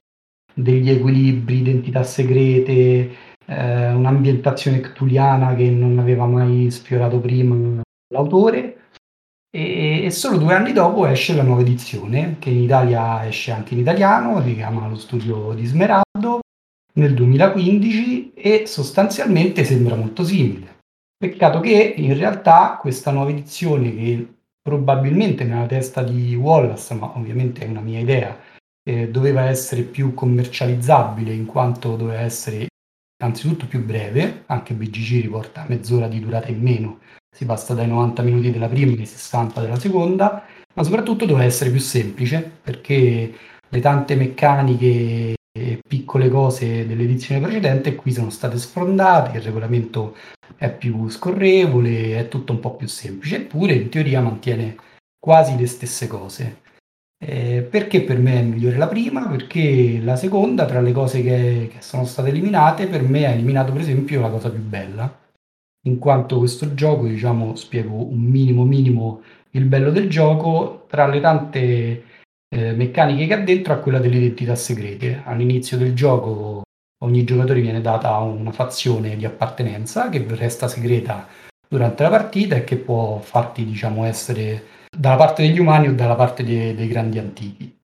[0.52, 3.10] degli equilibri, identità segrete,
[3.46, 7.80] eh, un'ambientazione ctuliana che non aveva mai sfiorato prima
[8.12, 8.90] l'autore.
[9.50, 13.72] E, e, solo due anni dopo esce la nuova edizione, che in Italia esce anche
[13.72, 16.40] in italiano, si chiama Lo studio di Smeraldo,
[16.96, 20.80] nel 2015 e sostanzialmente sembra molto simile.
[21.16, 24.28] Peccato che in realtà questa nuova edizione, che
[24.68, 28.38] probabilmente nella testa di Wallace, ma ovviamente è una mia idea,
[28.82, 32.66] eh, doveva essere più commercializzabile in quanto doveva essere
[33.24, 36.98] anzitutto più breve, anche BGG riporta mezz'ora di durata in meno,
[37.34, 41.70] si passa dai 90 minuti della prima ai 60 della seconda, ma soprattutto doveva essere
[41.70, 43.34] più semplice perché
[43.66, 45.36] le tante meccaniche
[45.86, 50.16] piccole cose dell'edizione precedente qui sono state sfrondate, il regolamento
[50.56, 54.76] è più scorrevole, è tutto un po' più semplice, eppure in teoria mantiene
[55.18, 56.60] quasi le stesse cose.
[57.20, 59.26] Eh, perché per me è migliore la prima?
[59.28, 63.72] Perché la seconda, tra le cose che, che, sono state eliminate, per me ha eliminato
[63.72, 65.18] per esempio la cosa più bella,
[65.86, 71.20] in quanto questo gioco, diciamo, spiego un minimo minimo il bello del gioco, tra le
[71.20, 72.04] tante
[72.48, 75.22] eh, meccaniche che ha dentro ha quella delle identità segrete.
[75.24, 76.62] All'inizio del gioco
[77.04, 81.26] ogni giocatore viene data una fazione di appartenenza che resta segreta
[81.68, 84.64] durante la partita e che può farti diciamo essere
[84.96, 87.76] dalla parte degli umani o dalla parte dei, dei grandi antichi.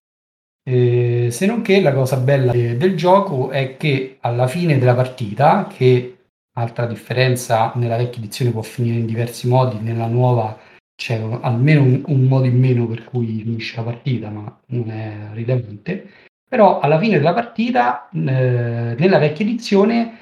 [0.67, 4.95] Eh, se non che la cosa bella de, del gioco è che alla fine della
[4.95, 6.17] partita, che
[6.57, 10.57] altra differenza nella vecchia edizione può finire in diversi modi, nella nuova
[10.95, 15.29] c'è almeno un, un modo in meno per cui finisce la partita, ma non è
[15.33, 16.09] rilevante
[16.47, 20.19] però alla fine della partita, eh, nella vecchia edizione,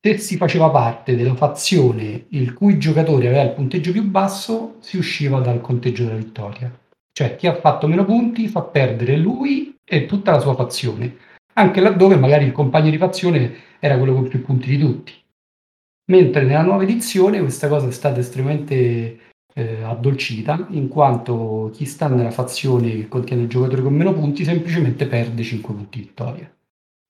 [0.00, 4.96] se si faceva parte della fazione il cui giocatore aveva il punteggio più basso, si
[4.96, 6.72] usciva dal conteggio della vittoria.
[7.12, 11.16] Cioè chi ha fatto meno punti fa perdere lui e tutta la sua fazione,
[11.54, 15.12] anche laddove magari il compagno di fazione era quello con più punti di tutti.
[16.12, 22.08] Mentre nella nuova edizione questa cosa è stata estremamente eh, addolcita, in quanto chi sta
[22.08, 26.52] nella fazione che contiene il giocatore con meno punti semplicemente perde 5 punti vittoria,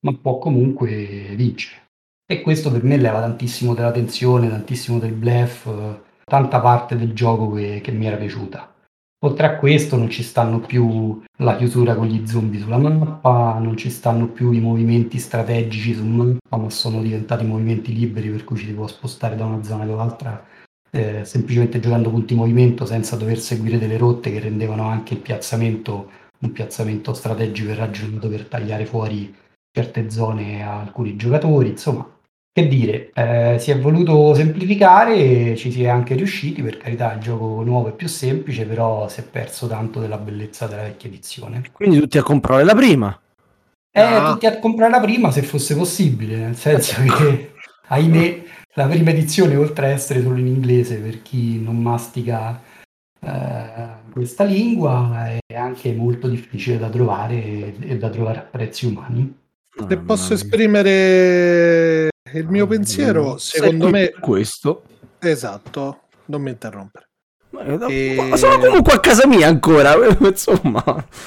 [0.01, 1.81] ma può comunque vincere.
[2.27, 5.69] E questo per me leva tantissimo della tensione, tantissimo del bluff,
[6.25, 8.71] tanta parte del gioco che, che mi era piaciuta.
[9.25, 13.77] Oltre a questo non ci stanno più la chiusura con gli zombie sulla mappa, non
[13.77, 18.57] ci stanno più i movimenti strategici su mappa, ma sono diventati movimenti liberi per cui
[18.57, 20.45] ci si può spostare da una zona all'altra
[20.95, 26.21] eh, semplicemente giocando punti movimento senza dover seguire delle rotte che rendevano anche il piazzamento
[26.43, 29.35] un piazzamento strategico e ragionato per tagliare fuori
[29.71, 31.71] certe zone a alcuni giocatori.
[31.71, 32.07] Insomma,
[32.53, 37.21] che dire, eh, si è voluto semplificare, ci si è anche riusciti, per carità il
[37.21, 41.63] gioco nuovo è più semplice, però si è perso tanto della bellezza della vecchia edizione.
[41.73, 43.19] Quindi tutti a comprare la prima?
[43.91, 44.33] Eh, ah.
[44.33, 47.55] tutti a comprare la prima se fosse possibile, nel senso che,
[47.87, 48.43] ahimè,
[48.75, 52.61] la prima edizione, oltre a essere solo in inglese per chi non mastica
[53.21, 58.87] eh, questa lingua è anche molto difficile da trovare e, e da trovare a prezzi
[58.87, 59.41] umani.
[59.89, 64.83] Se posso esprimere il mio pensiero, secondo me questo
[65.19, 67.09] esatto, non mi interrompere.
[67.89, 68.33] E...
[68.35, 70.83] Sono comunque a casa mia ancora, insomma.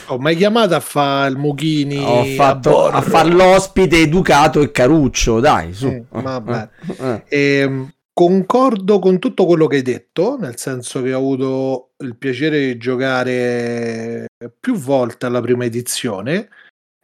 [0.08, 4.72] Ho mai chiamato a fare il Mughini Ho fatto a, a fare l'ospite educato e
[4.72, 5.88] caruccio, dai, su.
[5.88, 6.70] Eh, vabbè.
[7.00, 7.24] Eh.
[7.28, 12.16] E, ehm, concordo con tutto quello che hai detto, nel senso che ho avuto il
[12.16, 14.26] piacere di giocare
[14.60, 16.50] più volte alla prima edizione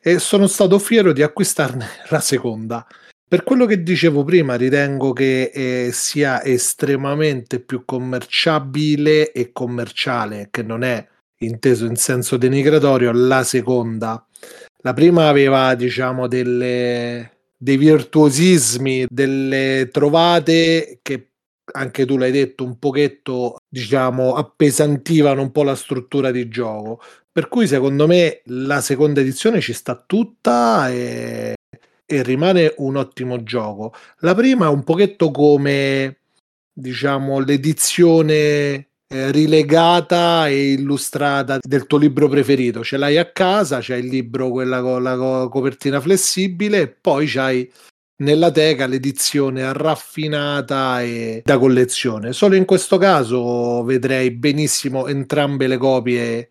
[0.03, 2.86] e sono stato fiero di acquistarne la seconda.
[3.32, 10.63] Per quello che dicevo prima, ritengo che eh, sia estremamente più commerciabile e commerciale, che
[10.63, 14.28] non è inteso in senso denigratorio, la seconda.
[14.82, 21.30] La prima aveva, diciamo, delle, dei virtuosismi, delle trovate che
[21.72, 27.02] anche tu l'hai detto, un pochetto, diciamo, appesantivano un po' la struttura di gioco.
[27.32, 31.54] Per cui secondo me la seconda edizione ci sta tutta e
[32.12, 33.93] e rimane un ottimo gioco.
[34.19, 36.17] La prima è un pochetto come
[36.74, 42.84] diciamo l'edizione eh, rilegata e illustrata del tuo libro preferito.
[42.84, 47.28] Ce l'hai a casa, c'hai il libro quella con la co- copertina flessibile e poi
[47.28, 47.71] c'hai
[48.17, 52.34] nella teca l'edizione raffinata e da collezione.
[52.34, 56.50] Solo in questo caso vedrei benissimo entrambe le copie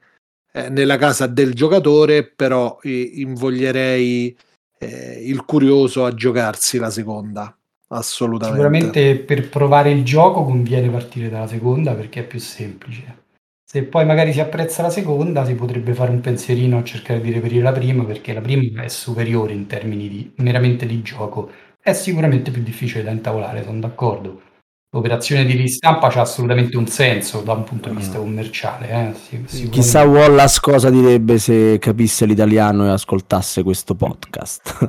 [0.52, 4.34] eh, nella casa del giocatore, però eh, invoglierei
[4.80, 7.54] eh, il curioso a giocarsi la seconda.
[7.88, 8.56] Assolutamente.
[8.56, 13.18] Sicuramente per provare il gioco conviene partire dalla seconda perché è più semplice.
[13.64, 17.30] Se poi magari si apprezza la seconda, si potrebbe fare un pensierino a cercare di
[17.30, 21.50] reperire la prima perché la prima è superiore in termini di, meramente di gioco.
[21.80, 24.48] È sicuramente più difficile da intavolare, sono d'accordo
[24.92, 28.20] l'operazione di ristampa c'ha assolutamente un senso da un punto di vista mm.
[28.20, 29.14] commerciale.
[29.30, 29.68] Eh?
[29.68, 34.88] Chissà Wallace cosa direbbe se capisse l'italiano e ascoltasse questo podcast.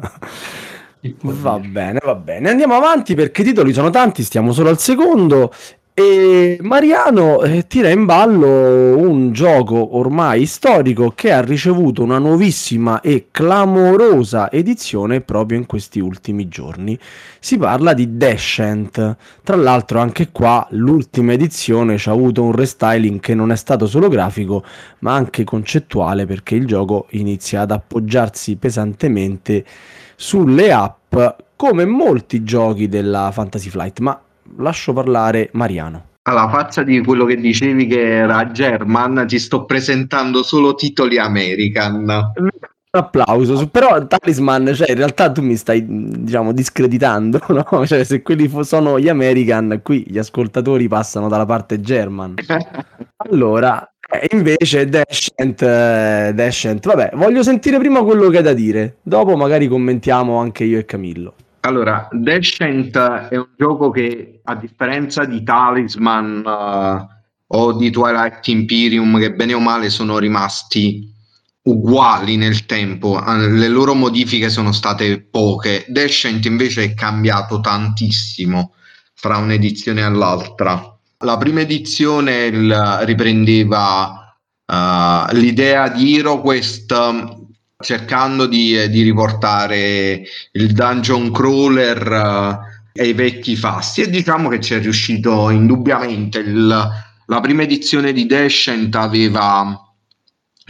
[1.22, 2.50] va bene, va bene.
[2.50, 5.54] Andiamo avanti perché i titoli sono tanti, stiamo solo al secondo
[5.94, 13.02] e Mariano eh, tira in ballo un gioco ormai storico che ha ricevuto una nuovissima
[13.02, 16.98] e clamorosa edizione proprio in questi ultimi giorni.
[17.40, 19.18] Si parla di Descent.
[19.44, 23.86] Tra l'altro anche qua l'ultima edizione ci ha avuto un restyling che non è stato
[23.86, 24.64] solo grafico
[25.00, 29.66] ma anche concettuale perché il gioco inizia ad appoggiarsi pesantemente
[30.16, 31.16] sulle app
[31.58, 34.00] come molti giochi della Fantasy Flight.
[34.00, 34.18] Ma
[34.58, 36.10] lascio parlare Mariano.
[36.24, 42.32] Alla faccia di quello che dicevi che era German, ti sto presentando solo titoli American.
[42.94, 47.86] Un applauso, però Talisman, cioè in realtà tu mi stai diciamo discreditando, no?
[47.88, 52.36] Cioè se quelli sono gli American, qui gli ascoltatori passano dalla parte German.
[53.30, 58.98] allora, eh, invece Descent, eh, Descent, vabbè, voglio sentire prima quello che hai da dire,
[59.02, 61.34] dopo magari commentiamo anche io e Camillo.
[61.64, 69.20] Allora, Descent è un gioco che, a differenza di Talisman uh, o di Twilight Imperium,
[69.20, 71.08] che bene o male sono rimasti
[71.64, 75.86] uguali nel tempo, le loro modifiche sono state poche.
[75.88, 78.74] Descent invece è cambiato tantissimo
[79.14, 80.98] fra un'edizione all'altra.
[81.20, 82.50] La prima edizione
[83.06, 87.40] riprendeva uh, l'idea di HeroQuest
[87.82, 94.62] cercando di, eh, di riportare il dungeon crawler uh, ai vecchi fasti e diciamo che
[94.62, 96.40] ci è riuscito indubbiamente.
[96.40, 96.68] Il,
[97.26, 99.78] la prima edizione di Descent aveva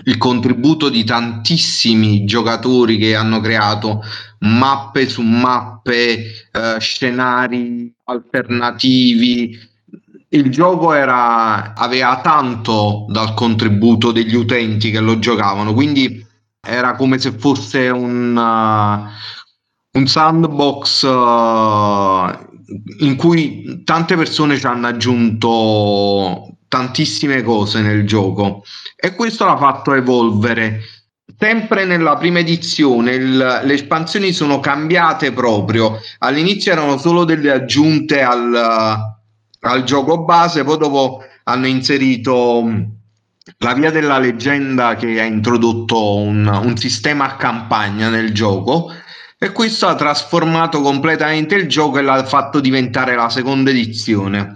[0.03, 4.01] il contributo di tantissimi giocatori che hanno creato
[4.39, 9.69] mappe su mappe, uh, scenari alternativi.
[10.29, 16.25] Il gioco era, aveva tanto dal contributo degli utenti che lo giocavano, quindi
[16.61, 22.49] era come se fosse un, uh, un sandbox uh,
[22.99, 28.63] in cui tante persone ci hanno aggiunto tantissime cose nel gioco.
[28.95, 30.81] E questo l'ha fatto evolvere.
[31.37, 35.99] Sempre nella prima edizione il, le espansioni sono cambiate proprio.
[36.19, 38.53] All'inizio erano solo delle aggiunte al,
[39.61, 42.99] al gioco base poi dopo hanno inserito
[43.57, 48.91] la via della leggenda che ha introdotto un, un sistema a campagna nel gioco
[49.37, 54.55] e questo ha trasformato completamente il gioco e l'ha fatto diventare la seconda edizione.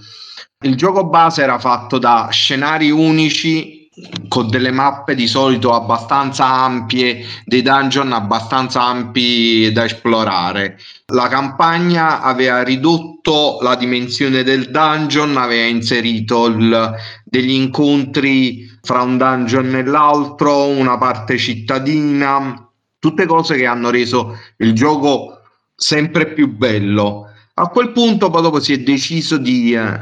[0.63, 3.89] Il gioco base era fatto da scenari unici
[4.27, 10.77] con delle mappe di solito abbastanza ampie, dei dungeon abbastanza ampi da esplorare.
[11.13, 16.93] La campagna aveva ridotto la dimensione del dungeon, aveva inserito il,
[17.23, 22.69] degli incontri fra un dungeon e l'altro, una parte cittadina,
[22.99, 25.41] tutte cose che hanno reso il gioco
[25.75, 27.29] sempre più bello.
[27.55, 29.97] A quel punto poi dopo si è deciso di eh,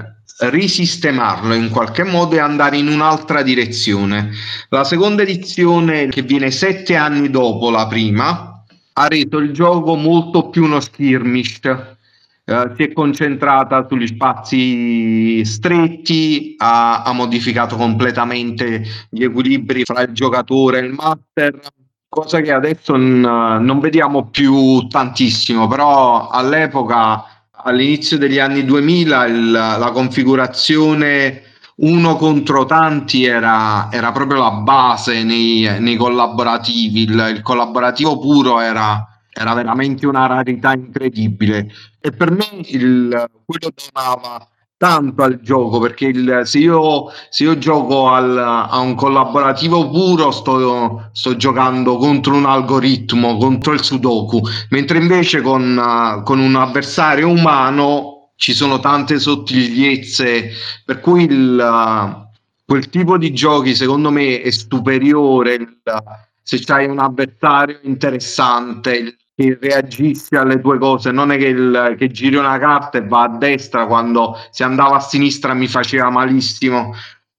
[0.49, 4.31] risistemarlo in qualche modo e andare in un'altra direzione.
[4.69, 8.63] La seconda edizione, che viene sette anni dopo la prima,
[8.93, 11.92] ha reso il gioco molto più uno skirmish.
[12.45, 20.11] Uh, si è concentrata sugli spazi stretti, ha, ha, modificato completamente gli equilibri fra il
[20.11, 21.57] giocatore e il master,
[22.09, 23.21] cosa che adesso n-
[23.61, 31.43] non vediamo più tantissimo, però all'epoca all'inizio degli anni 2000 il, la configurazione
[31.75, 38.59] uno contro tanti era, era proprio la base nei, nei collaborativi, il, il, collaborativo puro
[38.59, 41.71] era, era veramente una rarità incredibile.
[41.99, 47.57] E per me il, quello donava tanto al gioco perché il, se, io, se io
[47.57, 54.41] gioco al, a un collaborativo puro sto, sto, giocando contro un algoritmo, contro il sudoku,
[54.69, 60.49] mentre invece con, con un avversario umano ci sono tante sottigliezze.
[60.83, 62.27] Per cui il,
[62.65, 65.79] quel tipo di giochi secondo me è superiore
[66.41, 69.15] se c'hai un avversario interessante il,
[69.45, 73.23] che reagissi alle tue cose, non è che, il, che giri una carta e va
[73.23, 76.93] a destra quando se andava a sinistra mi faceva malissimo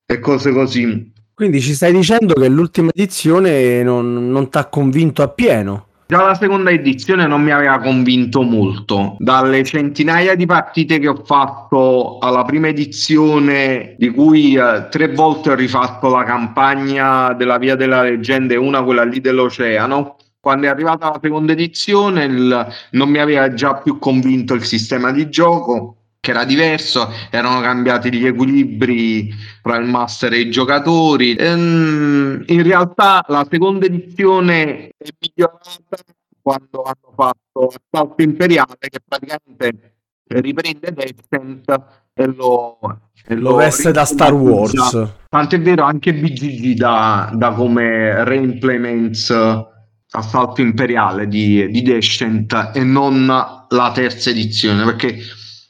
[0.07, 1.13] e cose così.
[1.35, 5.87] Quindi ci stai dicendo che l'ultima edizione non, non ti ha convinto appieno?
[6.07, 9.17] Già la seconda edizione non mi aveva convinto molto.
[9.19, 15.51] Dalle centinaia di partite che ho fatto alla prima edizione, di cui eh, tre volte
[15.51, 20.69] ho rifatto la campagna della Via della Leggenda e una quella lì dell'Oceano, quando è
[20.69, 25.97] arrivata la seconda edizione il, non mi aveva già più convinto il sistema di gioco
[26.21, 29.33] che era diverso, erano cambiati gli equilibri
[29.63, 31.35] tra il master e i giocatori.
[31.35, 35.97] Ehm, in realtà la seconda edizione è migliorata
[36.43, 41.81] quando hanno fatto Assalto Imperiale che praticamente riprende Descent
[42.13, 42.79] e lo,
[43.27, 45.09] e lo, lo veste da Star Wars.
[45.31, 49.73] Tant'è vero anche BGG da, da come reimplements
[50.17, 55.19] Assalto Imperiale di, di Descent e non la terza edizione, perché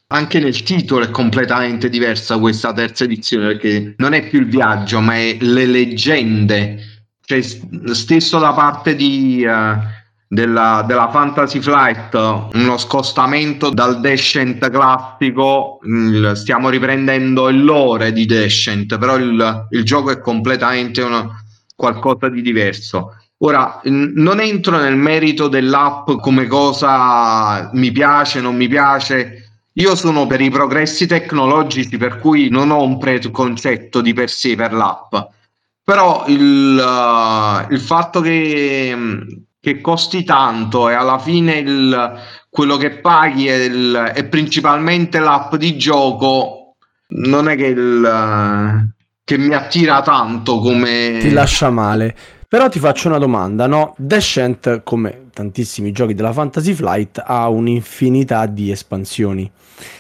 [0.09, 5.01] anche nel titolo è completamente diversa questa terza edizione, perché non è più il viaggio,
[5.01, 7.07] ma è le leggende.
[7.25, 7.41] Cioè,
[7.95, 9.79] stesso da parte di, uh,
[10.29, 12.15] della, della, Fantasy Flight,
[12.53, 19.85] uno scostamento dal Descent classico, il, stiamo riprendendo il lore di Descent, però il, il
[19.85, 21.27] gioco è completamente una,
[21.75, 23.17] qualcosa di diverso.
[23.45, 29.59] Ora, non entro nel merito dell'app come cosa mi piace, non mi piace.
[29.75, 34.55] Io sono per i progressi tecnologici, per cui non ho un preconcetto di per sé
[34.55, 35.15] per l'app.
[35.83, 38.97] Però il, uh, il fatto che,
[39.61, 42.13] che, costi tanto e alla fine il,
[42.49, 46.77] quello che paghi è, il, è, principalmente l'app di gioco,
[47.09, 48.89] non è che, il,
[49.23, 51.19] che mi attira tanto come...
[51.21, 52.17] Ti lascia male.
[52.55, 53.97] Però ti faccio una domanda, no?
[53.99, 59.51] Descent, come tantissimi giochi della Fantasy Flight, ha un'infinità di espansioni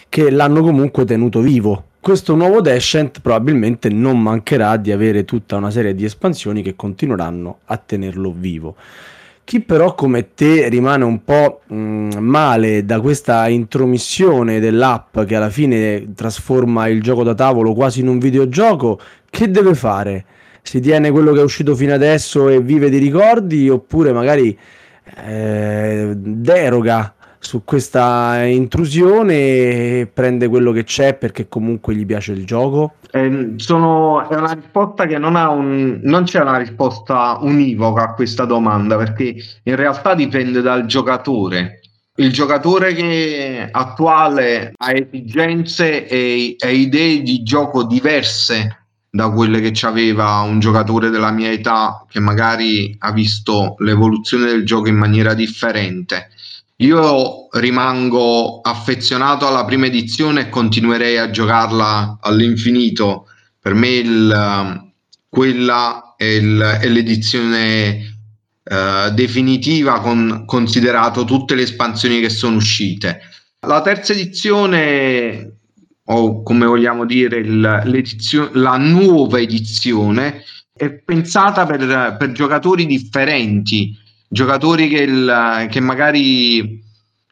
[0.09, 1.87] che l'hanno comunque tenuto vivo.
[1.99, 7.59] Questo nuovo Descent probabilmente non mancherà di avere tutta una serie di espansioni che continueranno
[7.65, 8.77] a tenerlo vivo.
[9.43, 15.35] Chi però come te rimane un po' mh, mm, male da questa intromissione dell'app che
[15.35, 20.27] alla fine trasforma il gioco da tavolo quasi in un videogioco, che deve fare?
[20.65, 24.59] Si tiene quello che è uscito fino adesso e vive di ricordi oppure magari
[25.27, 32.47] eh, deroga su questa intrusione e prende quello che c'è perché comunque gli piace il
[32.47, 32.95] gioco?
[33.11, 38.15] Eh, sono, è una risposta che non ha un, non c'è una risposta univoca a
[38.15, 41.81] questa domanda perché in realtà dipende dal giocatore.
[42.17, 48.84] Il giocatore che attuale ha esigenze e, e idee di gioco diverse
[49.15, 54.67] da quelle che aveva un giocatore della mia età che magari ha visto l'evoluzione del
[54.67, 56.31] gioco in maniera differente.
[56.79, 63.29] Io rimango affezionato alla prima edizione e continuerei a giocarla all'infinito.
[63.61, 64.93] Per me il,
[65.29, 68.19] quella è, il, è l'edizione
[68.65, 73.21] uh, definitiva con considerato tutte le espansioni che sono uscite.
[73.61, 75.59] La terza edizione
[76.07, 80.43] o come vogliamo dire il, la nuova edizione
[80.73, 83.97] è pensata per, per giocatori differenti,
[84.29, 86.83] giocatori che, il, che magari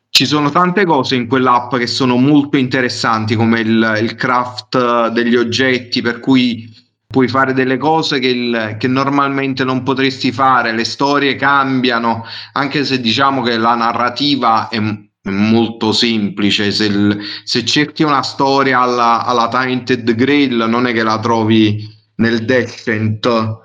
[0.08, 5.36] ci sono tante cose in quell'app che sono molto interessanti, come il, il craft degli
[5.36, 6.70] oggetti, per cui
[7.06, 12.84] puoi fare delle cose che, il, che, normalmente non potresti fare, le storie cambiano, anche
[12.84, 14.80] se diciamo che la narrativa è,
[15.24, 21.02] molto semplice, se, il, se, cerchi una storia alla, alla Tainted Grail non è che
[21.02, 23.60] la trovi nel Descent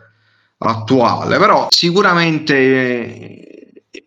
[0.59, 3.47] attuale, però sicuramente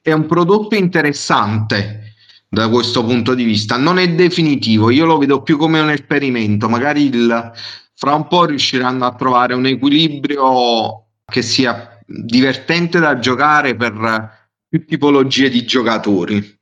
[0.03, 2.14] è un prodotto interessante
[2.48, 3.76] da questo punto di vista.
[3.76, 6.68] Non è definitivo, io lo vedo più come un esperimento.
[6.68, 7.53] Magari il,
[7.94, 14.38] fra un po' riusciranno a trovare un equilibrio che sia divertente da giocare per
[14.68, 16.59] più tipologie di giocatori.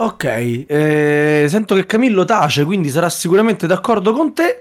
[0.00, 4.60] Ok, eh, sento che Camillo tace, quindi sarà sicuramente d'accordo con te.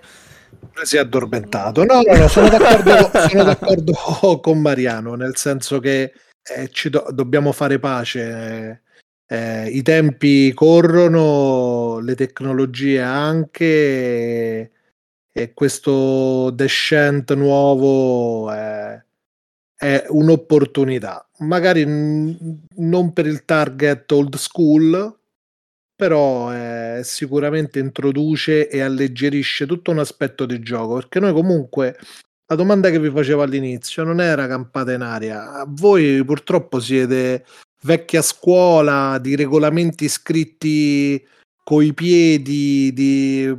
[0.82, 1.84] Si è addormentato.
[1.84, 3.94] No, no, no, sono d'accordo, sono d'accordo
[4.42, 6.12] con Mariano, nel senso che
[6.42, 8.82] eh, ci do- dobbiamo fare pace.
[9.28, 14.72] Eh, I tempi corrono, le tecnologie anche,
[15.32, 19.00] e, questo Descent nuovo è,
[19.76, 21.30] è un'opportunità.
[21.40, 25.17] Magari n- non per il target old school,
[25.98, 31.98] però eh, sicuramente introduce e alleggerisce tutto un aspetto di gioco, perché noi comunque
[32.46, 35.66] la domanda che vi facevo all'inizio non era campata in aria.
[35.68, 37.46] Voi purtroppo siete
[37.82, 41.26] vecchia scuola di regolamenti scritti
[41.64, 43.54] coi piedi, di,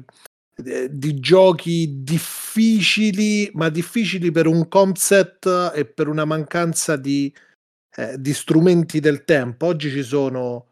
[0.90, 7.34] di giochi difficili, ma difficili per un concept e per una mancanza di,
[7.96, 9.66] eh, di strumenti del tempo.
[9.66, 10.67] Oggi ci sono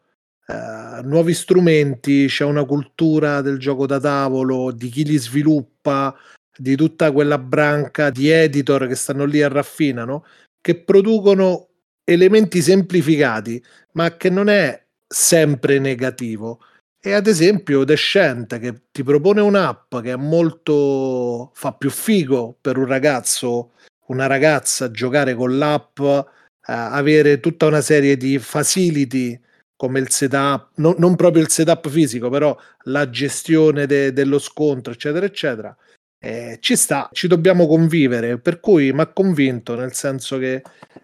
[0.46, 6.14] eh, nuovi strumenti, c'è una cultura del gioco da tavolo, di chi li sviluppa,
[6.56, 10.24] di tutta quella branca di editor che stanno lì e raffinano,
[10.60, 11.68] che producono
[12.04, 16.60] elementi semplificati, ma che non è sempre negativo.
[17.00, 22.78] E ad esempio Descent che ti propone un'app che è molto fa più figo per
[22.78, 23.72] un ragazzo,
[24.08, 26.22] una ragazza giocare con l'app, eh,
[26.66, 29.40] avere tutta una serie di facility
[29.76, 34.92] come il setup, no, non proprio il setup fisico, però la gestione de, dello scontro,
[34.92, 35.76] eccetera, eccetera.
[36.18, 40.62] Eh, ci sta, ci dobbiamo convivere, per cui mi ha convinto, nel senso che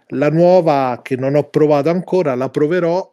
[0.09, 3.11] la nuova che non ho provato ancora, la proverò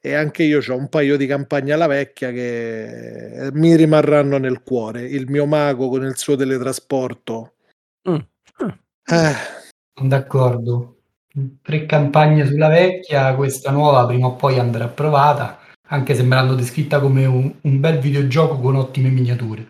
[0.00, 5.02] e anche io ho un paio di campagne alla vecchia che mi rimarranno nel cuore.
[5.02, 7.54] Il mio mago con il suo teletrasporto.
[8.08, 8.14] Mm.
[8.14, 8.68] Mm.
[9.04, 10.06] Eh.
[10.06, 10.97] D'accordo.
[11.62, 15.58] Tre campagne sulla vecchia, questa nuova prima o poi andrà provata,
[15.88, 19.66] anche se me l'hanno descritta come un, un bel videogioco con ottime miniature.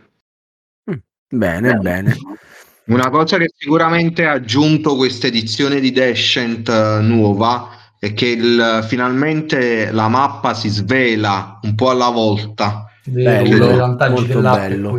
[0.91, 0.97] Mm.
[1.29, 2.17] Bene, bene.
[2.89, 8.85] Una cosa che sicuramente ha aggiunto questa edizione di Descent uh, nuova è che il,
[8.89, 12.87] finalmente la mappa si svela un po' alla volta.
[13.05, 14.97] Bello, bello molto bello.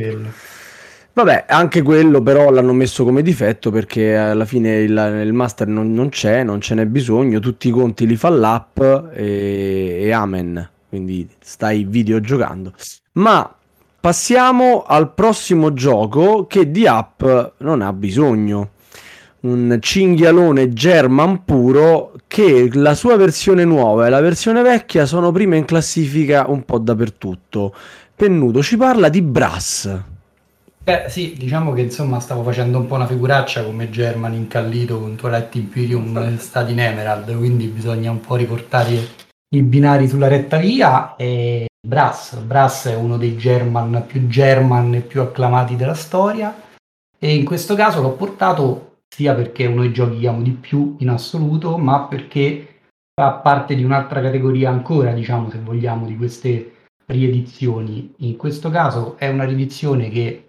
[1.21, 5.93] Vabbè, anche quello però l'hanno messo come difetto perché alla fine il, il master non,
[5.93, 10.69] non, c'è, non ce n'è bisogno, tutti i conti li fa l'app e, e amen.
[10.87, 12.73] Quindi stai videogiocando.
[13.13, 13.53] Ma
[14.01, 17.21] Passiamo al prossimo gioco che di app
[17.57, 18.69] non ha bisogno.
[19.41, 25.57] Un cinghialone German puro che la sua versione nuova e la versione vecchia sono prima
[25.57, 27.75] in classifica un po' dappertutto.
[28.15, 30.18] Pennuto ci parla di Brass.
[30.89, 35.15] Beh sì, diciamo che insomma stavo facendo un po' una figuraccia come German incallito con
[35.15, 38.97] Twilight Imperium stati in Emerald, quindi bisogna un po' riportare
[39.53, 42.37] i binari sulla retta via e Brass.
[42.37, 46.59] Brass è uno dei German più German e più acclamati della storia
[47.19, 50.53] e in questo caso l'ho portato sia perché è uno dei giochi che amo di
[50.53, 52.79] più in assoluto, ma perché
[53.13, 58.11] fa parte di un'altra categoria ancora, diciamo, se vogliamo, di queste riedizioni.
[58.21, 60.45] In questo caso è una riedizione che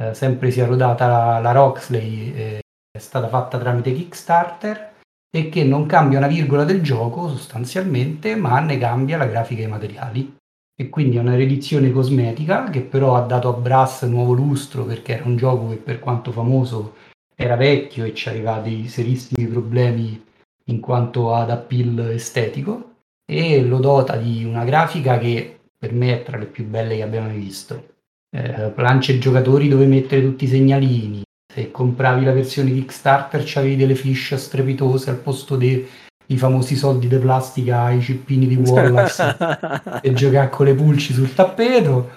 [0.00, 4.94] eh, sempre si è rodata la, la Roxley, eh, è stata fatta tramite Kickstarter
[5.30, 9.64] e che non cambia una virgola del gioco sostanzialmente, ma ne cambia la grafica e
[9.64, 10.36] i materiali
[10.78, 15.14] e quindi è una riedizione cosmetica che però ha dato a Brass nuovo lustro perché
[15.14, 16.96] era un gioco che per quanto famoso
[17.34, 20.22] era vecchio e ci aveva dei serissimi problemi
[20.64, 26.22] in quanto ad appeal estetico e lo dota di una grafica che per me è
[26.22, 27.95] tra le più belle che abbiamo mai visto.
[28.36, 33.94] Eh, planche giocatori dove mettere tutti i segnalini, se compravi la versione Kickstarter c'avevi delle
[33.94, 35.88] fish strepitose al posto dei
[36.26, 39.36] i famosi soldi di plastica ai cippini di Wallace
[40.02, 42.10] e giocare con le pulci sul tappeto.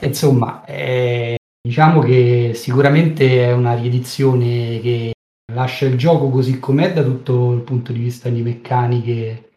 [0.00, 5.12] Insomma, eh, diciamo che sicuramente è una riedizione che
[5.52, 9.47] lascia il gioco così com'è da tutto il punto di vista di meccaniche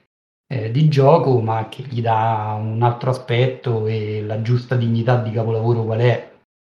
[0.51, 5.31] eh, di gioco, ma che gli dà un altro aspetto e la giusta dignità di
[5.31, 6.29] capolavoro qual è.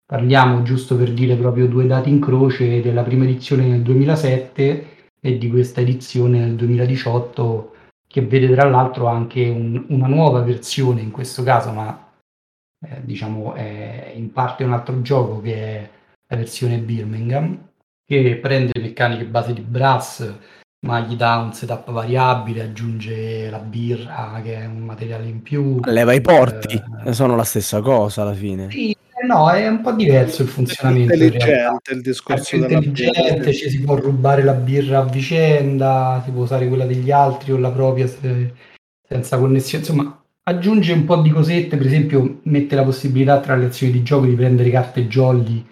[0.06, 4.86] Parliamo, giusto per dire proprio due dati in croce, della prima edizione nel 2007
[5.20, 7.74] e di questa edizione nel 2018
[8.06, 12.12] che vede tra l'altro anche un, una nuova versione in questo caso, ma
[12.80, 15.90] eh, diciamo è in parte un altro gioco che è
[16.28, 17.72] la versione Birmingham,
[18.06, 20.34] che prende meccaniche base di Brass,
[20.86, 25.80] ma gli dà un setup variabile, aggiunge la birra che è un materiale in più.
[25.84, 28.70] Leva i porti, eh, sono la stessa cosa alla fine.
[28.70, 31.12] Sì, eh, no, è un po' diverso il funzionamento.
[31.12, 36.30] È intelligente il discorso è intelligente, ci si può rubare la birra a vicenda, si
[36.30, 38.52] può usare quella degli altri o la propria se,
[39.06, 39.84] senza connessione.
[39.84, 44.02] Insomma, aggiunge un po' di cosette, per esempio mette la possibilità tra le azioni di
[44.04, 45.66] gioco di prendere carte jolly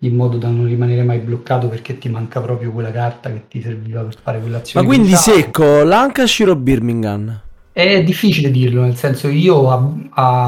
[0.00, 3.60] in modo da non rimanere mai bloccato perché ti manca proprio quella carta che ti
[3.60, 4.86] serviva per fare quell'azione.
[4.86, 7.42] Ma quindi secco, Lancashire o Birmingham?
[7.72, 9.92] È difficile dirlo, nel senso io a,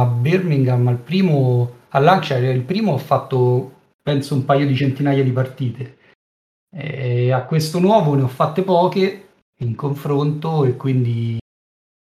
[0.01, 3.73] a Birmingham al primo, a Lancashire il primo ho fatto
[4.03, 5.97] penso un paio di centinaia di partite
[6.75, 9.29] e a questo nuovo ne ho fatte poche
[9.61, 11.39] in confronto e quindi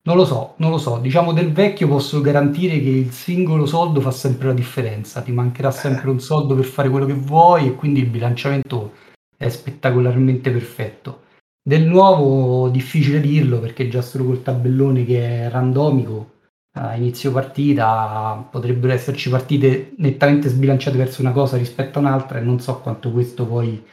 [0.04, 0.98] non lo so, non lo so.
[0.98, 5.22] Diciamo del vecchio posso garantire che il singolo soldo fa sempre la differenza.
[5.22, 8.94] Ti mancherà sempre un soldo per fare quello che vuoi e quindi il bilanciamento
[9.38, 11.24] è spettacolarmente perfetto.
[11.62, 16.38] Del nuovo difficile dirlo perché già solo col tabellone che è randomico
[16.74, 22.42] a inizio partita potrebbero esserci partite nettamente sbilanciate verso una cosa rispetto a un'altra e
[22.42, 23.84] non so quanto questo poi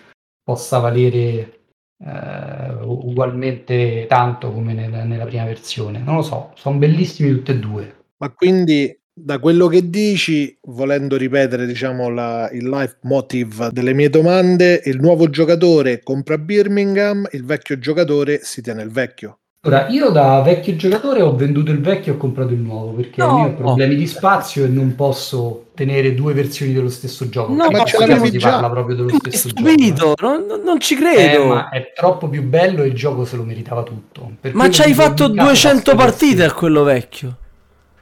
[0.43, 1.56] possa valere
[1.99, 5.99] eh, ugualmente tanto come nella, nella prima versione.
[5.99, 7.95] Non lo so, sono bellissimi tutti e due.
[8.19, 14.11] Ma quindi da quello che dici, volendo ripetere diciamo la, il life motive delle mie
[14.11, 19.39] domande, il nuovo giocatore compra Birmingham, il vecchio giocatore si tiene il vecchio.
[19.67, 23.21] Ora, io da vecchio giocatore ho venduto il vecchio e ho comprato il nuovo perché
[23.21, 24.01] no, ho problemi no.
[24.01, 27.53] di spazio e non posso tenere due versioni dello stesso gioco.
[27.53, 28.51] No, ma ce l'avevi si già.
[28.51, 30.27] parla proprio dello ma stesso stupito, gioco.
[30.27, 31.43] Non, non ci credo.
[31.43, 34.31] Eh, ma è troppo più bello e il gioco se lo meritava tutto.
[34.41, 37.37] Per ma ci hai fatto 200 partite a quello vecchio.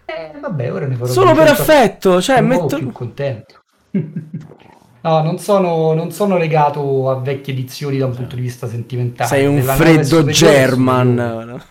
[0.04, 2.76] Eh, vabbè, ora ne farò Solo per affetto, cioè metto...
[2.76, 3.62] più contento.
[5.04, 9.28] No, non sono, non sono, legato a vecchie edizioni da un punto di vista sentimentale.
[9.28, 11.62] Sei un freddo German.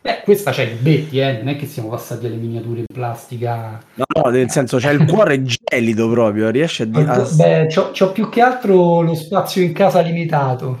[0.00, 1.36] Beh, questa c'è il Betty, eh?
[1.36, 3.78] non è che siamo passati alle miniature in plastica.
[3.92, 7.26] No, no nel senso c'è il cuore gelido proprio, riesce a dire...
[7.32, 10.78] Beh, c'ho, c'ho, più che altro lo spazio in casa limitato.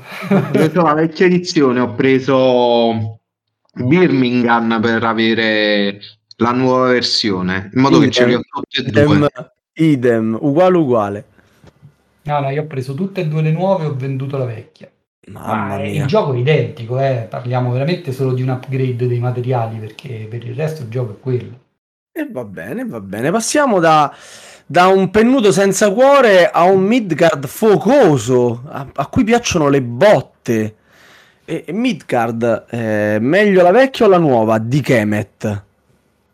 [0.72, 3.18] La vecchia edizione, ho preso
[3.74, 5.98] Birmingham per avere
[6.36, 9.28] la nuova versione, in modo idem, che ce li ho tutte e due.
[9.74, 11.24] Idem, uguale uguale.
[12.28, 14.90] No, no, io ho preso tutte e due le nuove e ho venduto la vecchia.
[15.28, 16.02] Mamma Ma mia.
[16.02, 17.26] il gioco è identico, eh.
[17.28, 21.20] parliamo veramente solo di un upgrade dei materiali perché per il resto il gioco è
[21.20, 21.58] quello.
[22.12, 23.30] E va bene, va bene.
[23.30, 24.14] Passiamo da,
[24.66, 30.74] da un pennuto senza cuore a un Midgard focoso a, a cui piacciono le botte.
[31.46, 35.64] E, e Midgard, eh, meglio la vecchia o la nuova di Kemet?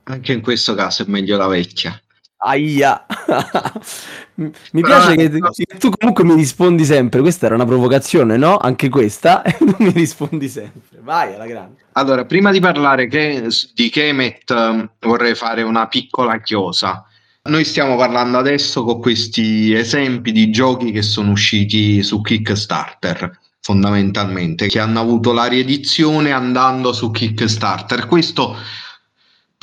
[0.05, 1.97] Anche in questo caso è meglio la vecchia.
[2.45, 3.07] Aia.
[4.37, 7.21] mi piace che, che, tu comunque mi rispondi sempre.
[7.21, 8.59] Questa era una provocazione, no?
[8.59, 11.01] Anche questa, e tu mi rispondi sempre.
[11.01, 11.85] Vai alla grande.
[11.93, 17.07] Allora, prima di parlare che, di Kemet, um, vorrei fare una piccola chiosa.
[17.45, 24.67] Noi stiamo parlando adesso con questi esempi di giochi che sono usciti su Kickstarter fondamentalmente,
[24.67, 28.07] che hanno avuto la riedizione andando su Kickstarter.
[28.07, 28.55] Questo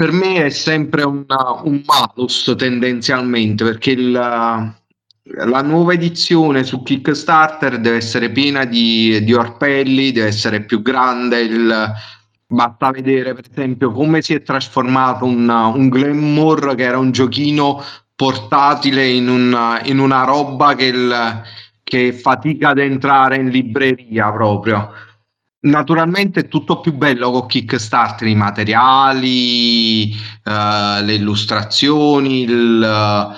[0.02, 7.80] per me è sempre una, un malus tendenzialmente perché il, la nuova edizione su Kickstarter
[7.80, 11.42] deve essere piena di, di orpelli, deve essere più grande.
[11.42, 11.92] Il,
[12.48, 17.84] basta vedere per esempio come si è trasformato un, un Glamour che era un giochino
[18.16, 21.42] portatile in una, in una roba che, il,
[21.84, 24.90] che fatica ad entrare in libreria proprio
[25.64, 30.12] Naturalmente è tutto più bello con Kickstarter, i materiali,
[30.44, 33.36] uh, le illustrazioni, il, uh,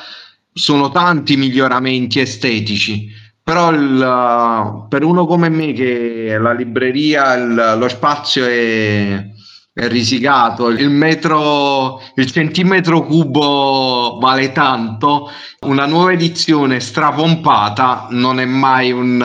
[0.54, 3.10] sono tanti miglioramenti estetici,
[3.44, 9.26] però il, uh, per uno come me che la libreria, il, lo spazio è,
[9.74, 15.30] è risicato, il metro, il centimetro cubo vale tanto,
[15.64, 19.22] una nuova edizione strapompata non è mai un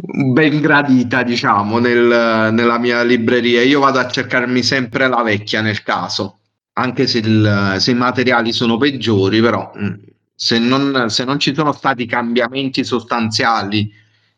[0.00, 3.62] ben gradita, diciamo, nel, nella mia libreria.
[3.62, 6.38] Io vado a cercarmi sempre la vecchia nel caso,
[6.74, 9.94] anche se, il, se i materiali sono peggiori, però mm,
[10.34, 13.92] se non, se non ci sono stati cambiamenti sostanziali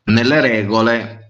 [0.04, 1.20] nelle regole,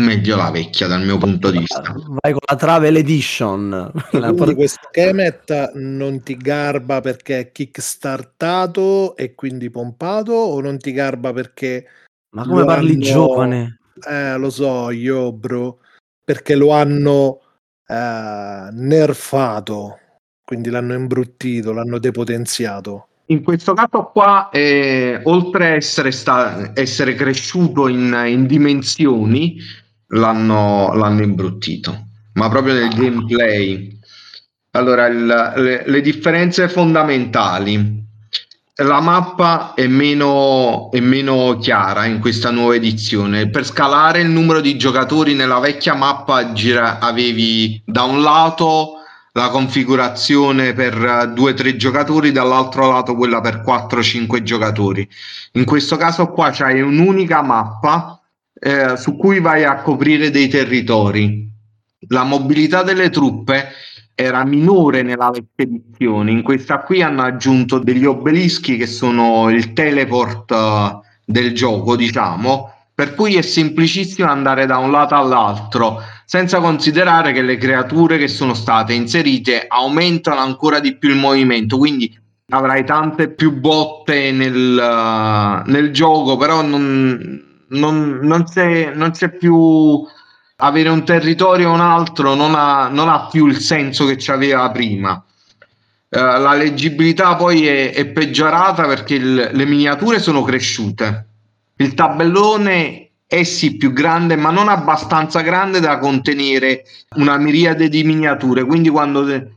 [0.00, 1.82] Meglio la vecchia dal mio punto di vista.
[2.22, 3.92] Vai con la Travel Edition.
[4.10, 10.92] Quindi questo Kemet non ti garba perché è kickstartato e quindi pompato o non ti
[10.92, 11.86] garba perché...
[12.30, 13.02] Ma come parli hanno...
[13.02, 13.78] giovane?
[14.08, 15.78] Eh, lo so, io bro,
[16.24, 17.40] perché lo hanno
[17.86, 19.98] eh, nerfato,
[20.44, 23.06] quindi l'hanno imbruttito, l'hanno depotenziato.
[23.26, 29.56] In questo caso qua, eh, oltre a essere, sta- essere cresciuto in, in dimensioni,
[30.08, 33.98] l'hanno, l'hanno imbruttito, ma proprio nel gameplay.
[34.72, 37.99] Allora, il, le, le, differenze fondamentali.
[38.76, 43.50] La mappa è meno, è meno chiara in questa nuova edizione.
[43.50, 48.94] Per scalare il numero di giocatori nella vecchia mappa gira, avevi da un lato
[49.32, 55.06] la configurazione per due o tre giocatori, dall'altro lato quella per 4-5 giocatori.
[55.52, 58.18] In questo caso qua c'hai un'unica mappa
[58.54, 61.48] eh, su cui vai a coprire dei territori.
[62.08, 63.72] La mobilità delle truppe
[64.20, 69.72] era minore nella vecchia edizione, in questa qui hanno aggiunto degli obelischi che sono il
[69.72, 76.60] teleport uh, del gioco, diciamo, per cui è semplicissimo andare da un lato all'altro, senza
[76.60, 82.14] considerare che le creature che sono state inserite aumentano ancora di più il movimento, quindi
[82.50, 89.30] avrai tante più botte nel, uh, nel gioco, però non, non, non, c'è, non c'è
[89.30, 90.04] più
[90.60, 94.70] avere un territorio o un altro, non ha, non ha più il senso che c'aveva
[94.70, 95.22] prima.
[96.08, 101.26] Uh, la leggibilità poi è, è peggiorata perché il, le miniature sono cresciute.
[101.76, 106.84] Il tabellone è sì più grande, ma non abbastanza grande da contenere
[107.16, 108.64] una miriade di miniature.
[108.64, 109.50] Quindi quando te,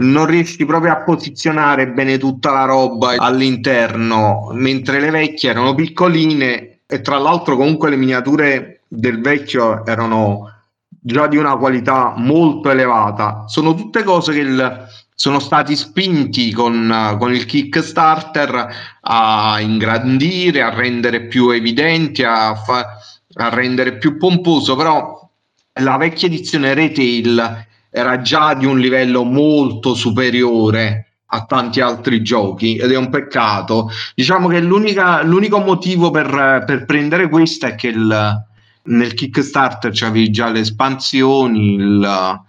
[0.00, 6.80] non riesci proprio a posizionare bene tutta la roba all'interno, mentre le vecchie erano piccoline,
[6.86, 10.52] e tra l'altro comunque le miniature del vecchio erano
[10.88, 13.44] già di una qualità molto elevata.
[13.46, 18.68] Sono tutte cose che il, sono stati spinti con, con, il Kickstarter
[19.02, 22.96] a ingrandire, a rendere più evidenti, a, fa,
[23.34, 25.30] a rendere più pomposo, però
[25.74, 32.76] la vecchia edizione retail era già di un livello molto superiore a tanti altri giochi
[32.76, 33.88] ed è un peccato.
[34.16, 38.48] Diciamo che l'unico motivo per, per, prendere questa è che il,
[38.84, 42.40] nel Kickstarter c'avevi già le espansioni, il,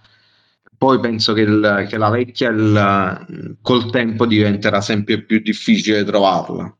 [0.76, 6.74] poi penso che, il, che la vecchia il, col tempo diventerà sempre più difficile trovarla.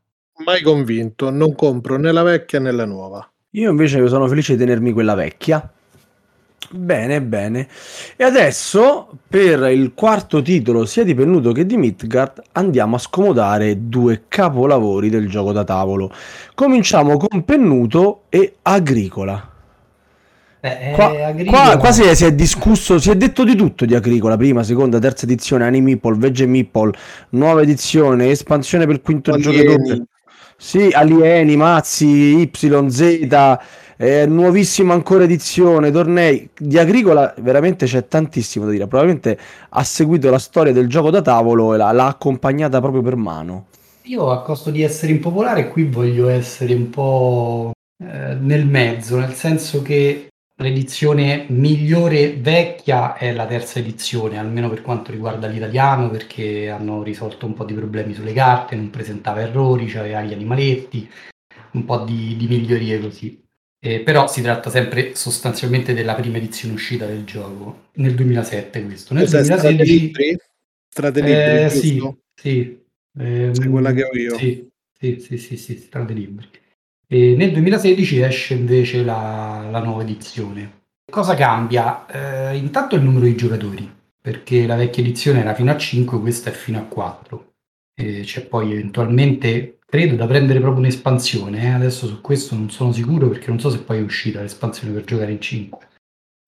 [0.44, 3.26] Mai convinto, non compro né la vecchia né la nuova.
[3.50, 5.72] Io invece sono felice di tenermi quella vecchia
[6.70, 7.68] Bene, bene.
[8.16, 13.88] E adesso per il quarto titolo sia di Pennuto che di Midgard andiamo a scomodare
[13.88, 16.12] due capolavori del gioco da tavolo.
[16.54, 19.50] Cominciamo con Pennuto e Agricola.
[20.64, 21.62] Eh, qua, Agricola...
[21.70, 24.62] qua, qua si, è, si, è, discusso, si è detto di tutto di Agricola, prima,
[24.62, 26.92] seconda, terza edizione, Animipol, Veggie Meeple,
[27.30, 29.56] nuova edizione, espansione per il quinto alieni.
[29.56, 30.06] giocatore.
[30.62, 33.58] Sì, alieni, mazzi, Y, Z,
[33.96, 38.86] eh, nuovissima ancora edizione, tornei di Agricola, veramente c'è tantissimo da dire.
[38.86, 39.36] Probabilmente
[39.70, 43.66] ha seguito la storia del gioco da tavolo e l'ha, l'ha accompagnata proprio per mano.
[44.02, 49.34] Io a costo di essere impopolare qui voglio essere un po' eh, nel mezzo, nel
[49.34, 50.28] senso che
[50.62, 57.44] l'edizione migliore vecchia è la terza edizione, almeno per quanto riguarda l'italiano, perché hanno risolto
[57.44, 61.10] un po' di problemi sulle carte, non presentava errori, c'aveva gli animaletti,
[61.72, 63.40] un po' di, di migliorie così.
[63.84, 69.12] Eh, però si tratta sempre sostanzialmente della prima edizione uscita del gioco, nel 2007 questo.
[69.12, 70.00] Nel Cos'è, 2016...
[70.00, 70.38] Libri?
[70.88, 72.80] Strade Libri, eh, sì, sì.
[73.18, 74.36] Eh, quella che ho io.
[74.36, 76.48] Sì, sì, sì, sì, sì Strade Libri.
[77.12, 80.84] E nel 2016 esce invece la, la nuova edizione.
[81.10, 82.06] Cosa cambia?
[82.06, 83.86] Eh, intanto il numero di giocatori,
[84.18, 87.52] perché la vecchia edizione era fino a 5, questa è fino a 4.
[87.94, 91.62] E c'è poi eventualmente credo da prendere proprio un'espansione.
[91.62, 91.68] Eh.
[91.68, 95.04] Adesso su questo non sono sicuro perché non so se poi è uscita l'espansione per
[95.04, 95.88] giocare in 5.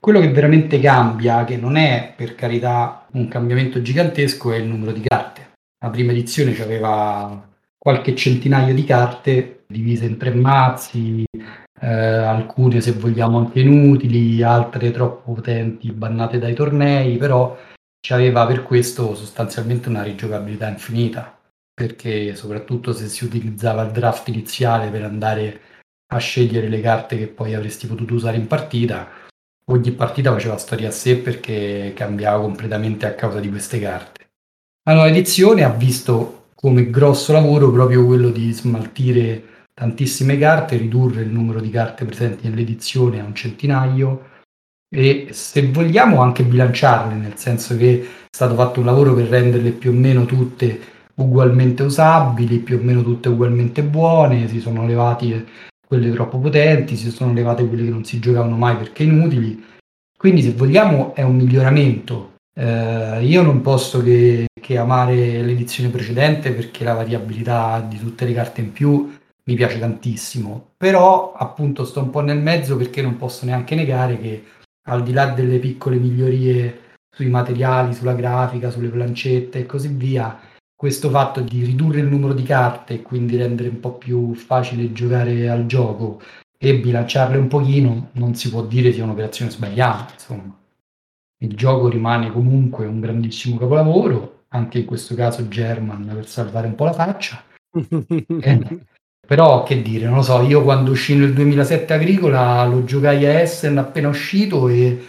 [0.01, 4.93] Quello che veramente cambia, che non è per carità un cambiamento gigantesco, è il numero
[4.93, 5.57] di carte.
[5.85, 11.25] La prima edizione aveva qualche centinaio di carte divise in tre mazzi,
[11.81, 17.57] eh, alcune se vogliamo anche inutili, altre troppo potenti, bannate dai tornei, però
[18.09, 21.39] aveva per questo sostanzialmente una rigiocabilità infinita
[21.75, 25.61] perché soprattutto se si utilizzava il draft iniziale per andare
[26.13, 29.09] a scegliere le carte che poi avresti potuto usare in partita,
[29.71, 34.27] ogni partita faceva storia a sé perché cambiava completamente a causa di queste carte.
[34.85, 39.43] La nuova edizione ha visto come grosso lavoro proprio quello di smaltire
[39.75, 44.33] tantissime carte, ridurre il numero di carte presenti nell'edizione a un centinaio
[44.95, 49.73] e se vogliamo anche bilanciarle, nel senso che è stato fatto un lavoro per renderle
[49.73, 55.45] più o meno tutte ugualmente usabili, più o meno tutte ugualmente buone, si sono levati
[55.85, 59.63] quelle troppo potenti, si sono levate quelle che non si giocavano mai perché inutili.
[60.17, 62.35] Quindi se vogliamo è un miglioramento.
[62.57, 68.33] Eh, io non posso che, che amare l'edizione precedente perché la variabilità di tutte le
[68.33, 69.13] carte in più
[69.47, 74.19] mi piace tantissimo, però appunto sto un po' nel mezzo perché non posso neanche negare
[74.19, 74.45] che
[74.87, 80.39] al di là delle piccole migliorie sui materiali, sulla grafica, sulle plancette e così via,
[80.75, 84.93] questo fatto di ridurre il numero di carte e quindi rendere un po' più facile
[84.93, 86.21] giocare al gioco
[86.59, 90.59] e bilanciarle un pochino non si può dire sia un'operazione sbagliata, insomma.
[91.39, 96.75] Il gioco rimane comunque un grandissimo capolavoro, anche in questo caso German per salvare un
[96.75, 97.43] po' la faccia.
[97.71, 98.87] eh,
[99.27, 103.41] però che dire, non lo so, io quando uscì nel 2007 Agricola lo giocai a
[103.41, 105.03] Essen appena uscito e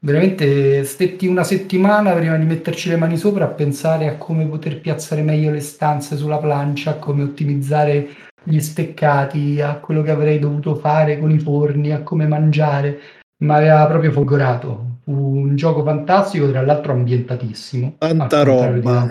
[0.00, 4.80] veramente stetti una settimana prima di metterci le mani sopra a pensare a come poter
[4.80, 8.08] piazzare meglio le stanze sulla plancia, a come ottimizzare
[8.42, 13.21] gli steccati, a quello che avrei dovuto fare con i forni, a come mangiare.
[13.42, 15.00] Mi aveva proprio folgorato.
[15.02, 17.96] Fu un gioco fantastico, tra l'altro ambientatissimo.
[17.98, 19.10] Tanta roba,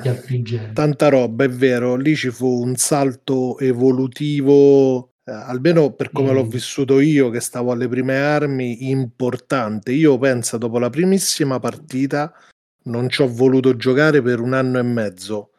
[0.74, 1.96] tanta roba, è vero.
[1.96, 6.34] Lì ci fu un salto evolutivo eh, almeno per come mm.
[6.34, 9.92] l'ho vissuto io, che stavo alle prime armi, importante.
[9.92, 12.34] Io penso dopo la primissima partita
[12.84, 15.52] non ci ho voluto giocare per un anno e mezzo.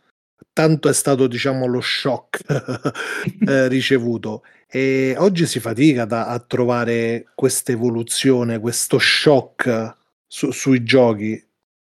[0.52, 2.42] Tanto è stato, diciamo, lo shock
[3.46, 4.42] eh, ricevuto.
[4.66, 11.32] E oggi si fatica da, a trovare questa evoluzione, questo shock su, sui giochi.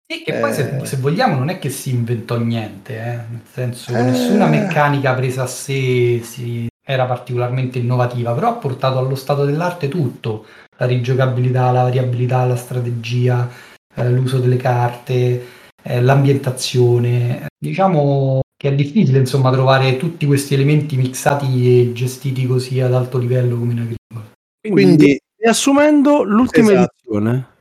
[0.07, 0.85] Sì, che poi se, eh.
[0.85, 3.15] se, vogliamo non è che si inventò niente, eh?
[3.29, 4.03] nel senso eh...
[4.03, 9.87] nessuna meccanica presa a sé si era particolarmente innovativa, però ha portato allo stato dell'arte
[9.87, 10.45] tutto,
[10.77, 13.49] la rigiocabilità, la variabilità, la strategia,
[13.95, 15.43] eh, l'uso delle carte,
[15.85, 17.47] eh, l'ambientazione.
[17.57, 23.17] Diciamo che è difficile insomma trovare tutti questi elementi mixati e gestiti così ad alto
[23.17, 24.31] livello come in agricola.
[24.67, 26.93] Quindi, riassumendo l'ultima esatto.
[26.93, 27.53] edizione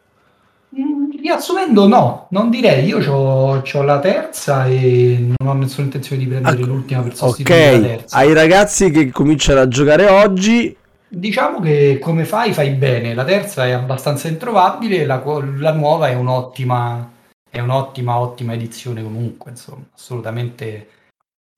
[1.25, 2.85] riassumendo, no, non direi.
[2.85, 7.67] Io ho la terza e non ho nessuna intenzione di prendere ah, l'ultima per sostituire
[7.67, 7.81] okay.
[7.81, 8.17] la terza.
[8.17, 10.77] Ai ragazzi che cominciano a giocare oggi.
[11.09, 13.15] Diciamo che come fai, fai bene.
[13.15, 15.23] La terza è abbastanza introvabile, la,
[15.57, 17.11] la nuova è un'ottima,
[17.55, 20.89] è un'ottima, ottima edizione comunque, insomma, assolutamente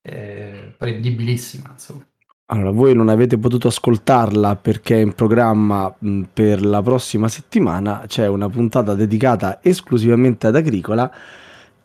[0.03, 2.07] eh, prendibilissima, insomma.
[2.49, 8.05] Allora, voi non avete potuto ascoltarla perché è in programma mh, per la prossima settimana,
[8.07, 11.11] c'è una puntata dedicata esclusivamente ad Agricola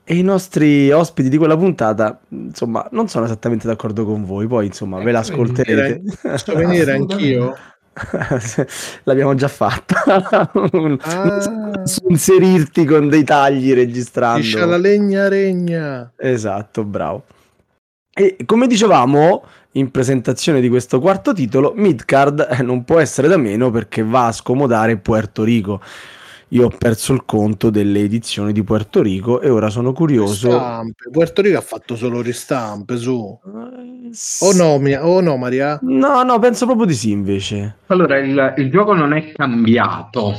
[0.03, 4.65] e i nostri ospiti di quella puntata, insomma, non sono esattamente d'accordo con voi, poi
[4.65, 6.01] insomma ve l'ascolterete.
[6.21, 7.55] Posso venire anch'io?
[9.03, 10.31] L'abbiamo già fatta.
[11.01, 11.71] ah.
[12.07, 14.41] Inserirti con dei tagli registrando.
[14.41, 16.11] Dice la legna regna.
[16.15, 17.23] Esatto, bravo.
[18.13, 23.37] E come dicevamo, in presentazione di questo quarto titolo, Midcard eh, non può essere da
[23.37, 25.81] meno perché va a scomodare Puerto Rico.
[26.53, 30.49] Io ho perso il conto delle edizioni di Puerto Rico e ora sono curioso.
[30.49, 31.09] Ristampe.
[31.09, 33.15] Puerto Rico ha fatto solo ristampe su.
[33.15, 35.79] Uh, o, no, mia, o no, Maria?
[35.81, 37.77] No, no, penso proprio di sì invece.
[37.87, 40.33] Allora, il, il gioco non è cambiato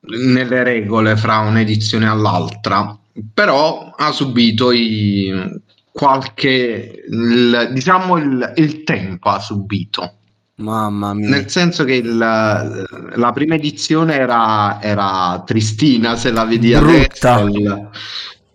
[0.00, 2.96] nelle regole fra un'edizione all'altra,
[3.34, 10.15] però ha subito i qualche il, diciamo il, il, tempo ha subito
[10.56, 16.72] mamma mia nel senso che il, la prima edizione era, era tristina se la vedi
[16.72, 17.34] Brutta.
[17.34, 17.90] adesso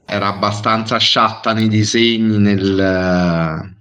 [0.06, 3.76] era abbastanza sciatta nei disegni nel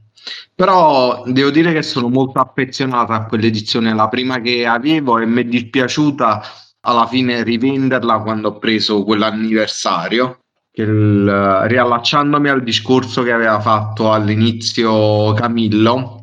[0.55, 5.41] però devo dire che sono molto affezionato a quell'edizione la prima che avevo e mi
[5.41, 6.43] è dispiaciuta
[6.83, 10.41] alla fine rivenderla quando ho preso quell'anniversario
[10.73, 11.27] il,
[11.65, 16.20] riallacciandomi al discorso che aveva fatto all'inizio Camillo,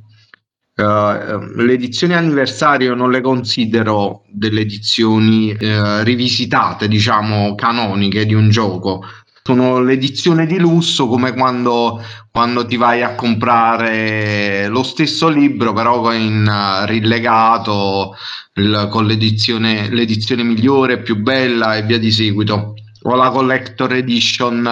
[0.78, 8.50] uh, le edizioni anniversario non le considero delle edizioni uh, rivisitate, diciamo, canoniche di un
[8.50, 9.04] gioco.
[9.44, 12.02] Sono l'edizione di lusso come quando,
[12.32, 18.16] quando ti vai a comprare lo stesso libro, però in uh, rilegato
[18.56, 22.74] il, con l'edizione, l'edizione migliore, più bella e via di seguito
[23.04, 24.70] o la collector edition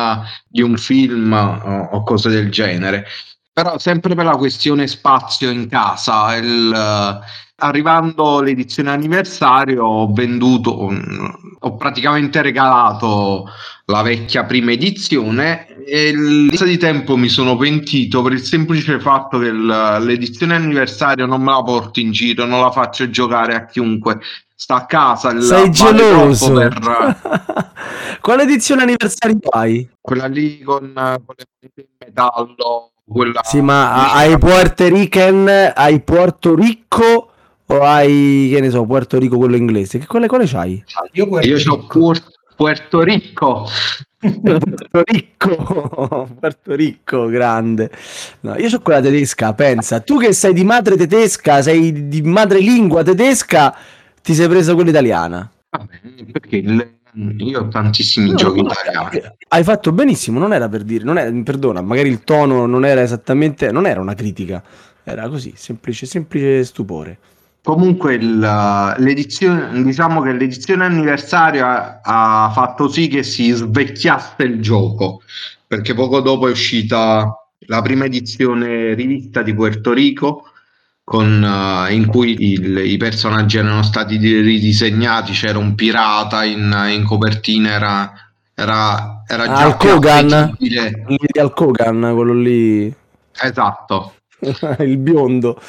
[0.48, 3.06] di un film o, o cose del genere.
[3.56, 7.22] Però sempre per la questione spazio in casa, il,
[7.60, 10.72] arrivando l'edizione anniversario ho venduto,
[11.60, 13.46] ho praticamente regalato
[13.86, 19.40] la vecchia prima edizione e il di tempo mi sono pentito per il semplice fatto
[19.40, 24.20] che l'edizione anniversario non me la porto in giro, non la faccio giocare a chiunque
[24.54, 25.40] sta a casa.
[25.40, 26.52] Sei geloso.
[26.52, 27.72] Per...
[28.20, 29.88] Quale edizione anniversario hai?
[30.02, 32.90] Quella lì con, con le metallo.
[33.08, 33.42] Quella...
[33.44, 37.30] Sì, ma hai Puerto Rican, hai Puerto Ricco
[37.68, 40.00] o hai, che ne so, Puerto Rico quello inglese?
[40.00, 40.84] Che quale, quale c'hai?
[41.14, 43.68] Io, Io ho Puerto, Puerto Rico.
[44.42, 47.92] Puerto Ricco, Puerto Ricco, grande.
[48.42, 50.00] No, io ho quella tedesca, pensa.
[50.00, 53.76] Tu che sei di madre tedesca, sei di madrelingua tedesca,
[54.22, 55.50] ti sei presa quella italiana.
[55.70, 56.00] Vabbè,
[56.32, 59.22] perché il, io ho tantissimi no, giochi italiani.
[59.48, 63.02] Hai fatto benissimo, non era per dire, non è, perdona, magari il tono non era
[63.02, 64.62] esattamente, non era una critica,
[65.04, 67.18] era così, semplice, semplice stupore.
[67.64, 74.62] Comunque il, l'edizione, diciamo che l'edizione anniversario ha, ha, fatto sì che si svecchiasse il
[74.62, 75.22] gioco,
[75.66, 77.28] perché poco dopo è uscita
[77.68, 80.52] la prima edizione rivista di Puerto Rico,
[81.06, 87.04] con, uh, in cui il, i personaggi erano stati ridisegnati, c'era un pirata in, in
[87.06, 88.12] copertina, era,
[88.56, 90.58] era, era già Al Kogan,
[91.38, 92.94] Al Kogan, quello lì.
[93.40, 94.16] Esatto.
[94.80, 95.62] il biondo.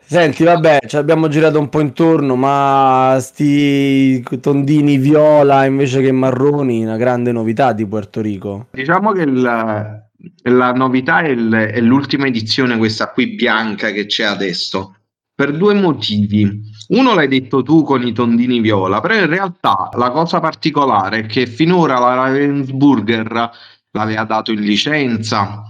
[0.00, 6.84] Senti, vabbè, ci abbiamo girato un po' intorno, ma sti tondini viola invece che marroni,
[6.84, 8.68] una grande novità di Puerto Rico.
[8.70, 10.07] Diciamo che il,
[10.42, 14.96] la novità è, il, è l'ultima edizione, questa qui bianca che c'è adesso,
[15.34, 16.62] per due motivi.
[16.88, 21.26] Uno l'hai detto tu con i tondini viola, però in realtà la cosa particolare è
[21.26, 23.50] che finora la Ravensburger
[23.92, 25.62] l'aveva dato in licenza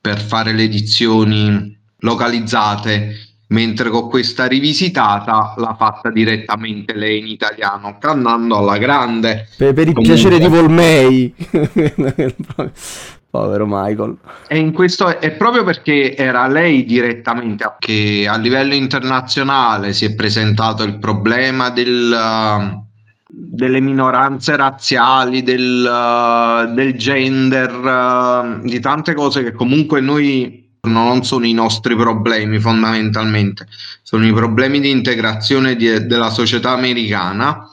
[0.00, 7.96] per fare le edizioni localizzate mentre con questa rivisitata l'ha fatta direttamente lei in italiano,
[7.98, 9.48] cannando alla grande.
[9.56, 10.14] Per, per il Comunque...
[10.20, 11.34] piacere di Volmei.
[13.34, 14.16] Povero Michael.
[14.46, 20.14] E in questo è proprio perché era lei direttamente che a livello internazionale si è
[20.14, 22.84] presentato il problema del, uh,
[23.26, 31.24] delle minoranze razziali, del, uh, del gender, uh, di tante cose che comunque noi non
[31.24, 33.66] sono i nostri problemi fondamentalmente,
[34.02, 37.68] sono i problemi di integrazione di, della società americana,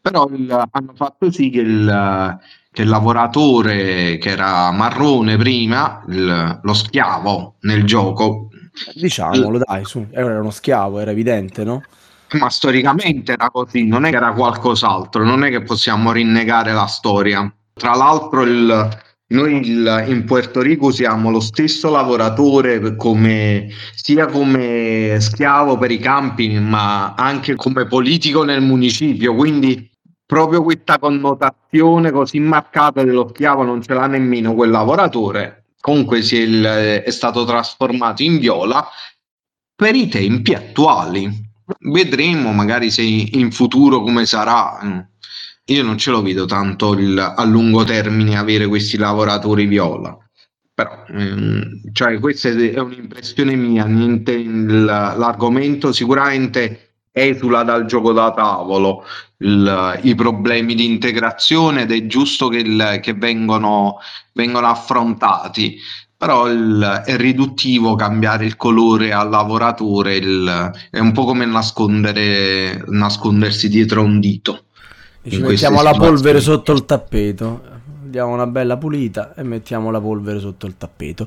[0.00, 2.40] però il, hanno fatto sì che il,
[2.74, 8.48] che il, lavoratore che era marrone prima, il, lo schiavo nel gioco,
[8.94, 11.82] diciamolo dai, su, era uno schiavo, era evidente, no?
[12.32, 16.86] Ma storicamente era così, non è che era qualcos'altro, non è che possiamo rinnegare la
[16.86, 17.48] storia.
[17.72, 18.88] Tra l'altro il,
[19.28, 25.98] noi il, in Puerto Rico usiamo lo stesso lavoratore come, sia come schiavo per i
[25.98, 29.88] campi, ma anche come politico nel municipio, quindi
[30.26, 35.66] proprio questa connotazione così marcata dello schiavo non ce l'ha nemmeno quel lavoratore.
[35.80, 38.86] Comunque si è, è stato trasformato in viola
[39.74, 41.30] per i tempi attuali.
[41.78, 45.08] Vedremo magari se in futuro come sarà
[45.66, 50.16] io non ce lo vedo tanto il, a lungo termine avere questi lavoratori viola.
[50.74, 53.84] Però, ehm, cioè, questa è un'impressione mia.
[53.84, 59.04] Niente, il, l'argomento sicuramente esula dal gioco da tavolo
[59.44, 63.98] il, i problemi di integrazione ed è giusto che, il, che vengono,
[64.32, 65.78] vengono, affrontati.
[66.16, 70.18] Però è riduttivo cambiare il colore al lavoratore,
[70.90, 74.64] è un po' come nascondere, nascondersi dietro un dito.
[75.28, 77.72] Ci mettiamo la polvere sotto il tappeto.
[78.04, 81.26] Diamo una bella pulita e mettiamo la polvere sotto il tappeto.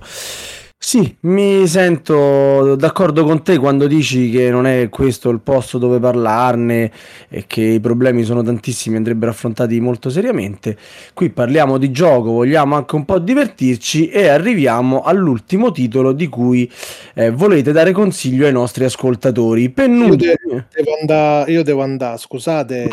[0.80, 6.00] Sì, mi sento d'accordo con te quando dici che non è questo il posto dove
[6.00, 6.92] parlarne
[7.28, 10.78] e che i problemi sono tantissimi e andrebbero affrontati molto seriamente.
[11.14, 16.72] Qui parliamo di gioco, vogliamo anche un po' divertirci e arriviamo all'ultimo titolo di cui
[17.16, 19.70] eh, volete dare consiglio ai nostri ascoltatori.
[19.72, 20.26] Pennuti...
[20.26, 22.88] Io, de- devo andare, io devo andare, scusate.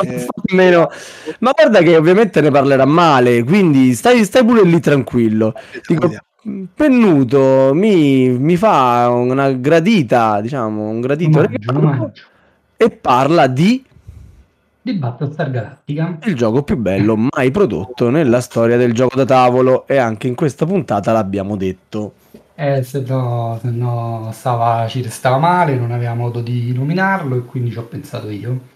[0.52, 0.88] Ma, eh...
[1.38, 5.54] Ma guarda che ovviamente ne parlerà male, quindi stai, stai pure lì tranquillo.
[5.86, 6.10] Dico,
[6.74, 12.12] Pennuto mi, mi fa una gradita, diciamo, un gradito regalo
[12.76, 13.82] e parla di
[14.84, 16.18] di Battlestar Galactica.
[16.24, 20.34] Il gioco più bello mai prodotto nella storia del gioco da tavolo e anche in
[20.34, 22.16] questa puntata l'abbiamo detto.
[22.54, 27.44] Eh, se no, se no stava, ci restava male, non avevamo modo di nominarlo e
[27.46, 28.72] quindi ci ho pensato io.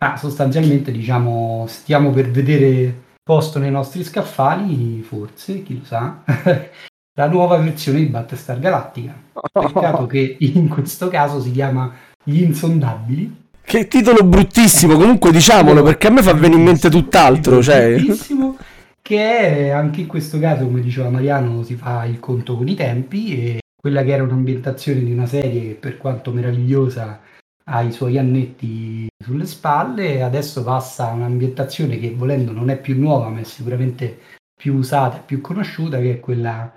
[0.00, 6.18] Ma sostanzialmente diciamo stiamo per vedere posto nei nostri scaffali, forse, chi lo sa,
[7.16, 9.14] la nuova versione di Battlestar Galactica.
[9.52, 11.92] Peccato che in questo caso si chiama
[12.22, 13.42] Gli Insondabili.
[13.62, 17.62] Che titolo bruttissimo, comunque diciamolo perché a me fa venire in mente tutt'altro.
[17.62, 17.94] Cioè...
[17.94, 18.56] Bruttissimo,
[19.00, 22.74] che è anche in questo caso, come diceva Mariano, si fa il conto con i
[22.74, 27.20] tempi e quella che era un'ambientazione di una serie che per quanto meravigliosa
[27.66, 32.98] ha i suoi annetti sulle spalle, adesso passa a un'ambientazione che volendo non è più
[32.98, 34.18] nuova, ma è sicuramente
[34.54, 36.70] più usata e più conosciuta, che è quella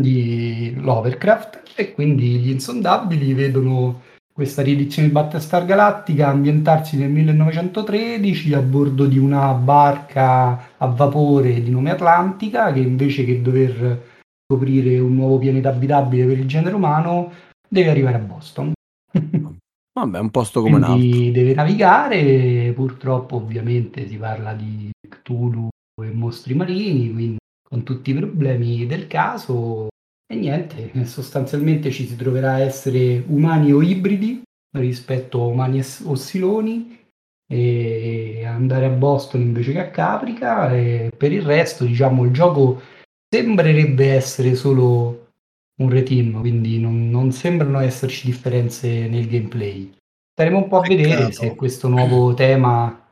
[0.00, 8.54] di Lovecraft, e quindi gli insondabili vedono questa riedizione di Battlestar Galactica ambientarsi nel 1913
[8.54, 14.02] a bordo di una barca a vapore di nome Atlantica che invece che dover
[14.46, 17.30] scoprire un nuovo pianeta abitabile per il genere umano
[17.68, 18.72] deve arrivare a Boston.
[19.92, 21.32] Vabbè, un posto come Quindi un altro.
[21.32, 25.68] deve navigare, purtroppo ovviamente si parla di Cthulhu
[26.02, 27.36] e mostri marini, quindi
[27.68, 29.89] con tutti i problemi del caso
[30.30, 34.42] e niente, sostanzialmente ci si troverà a essere umani o ibridi
[34.76, 36.98] rispetto a umani o siloni
[37.50, 42.80] e andare a Boston invece che a Caprica e per il resto diciamo il gioco
[43.28, 45.30] sembrerebbe essere solo
[45.80, 49.92] un reteam, quindi non, non sembrano esserci differenze nel gameplay.
[50.32, 51.08] Staremo un po' a Peccato.
[51.08, 53.08] vedere se questo nuovo tema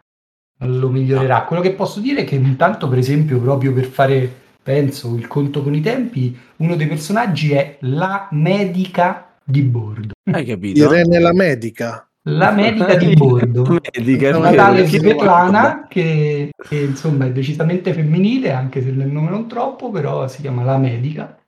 [0.60, 1.44] lo migliorerà.
[1.44, 4.32] Quello che posso dire è che intanto, per esempio, proprio per fare,
[4.62, 10.12] penso, il conto con i tempi, uno dei personaggi è la medica di bordo.
[10.30, 10.84] Hai capito?
[10.84, 12.08] Irene la medica.
[12.22, 13.62] La medica di bordo.
[13.96, 19.48] Medica, Una tale Svetlana che, che, insomma è decisamente femminile, anche se nel nome non
[19.48, 21.38] troppo, però si chiama la medica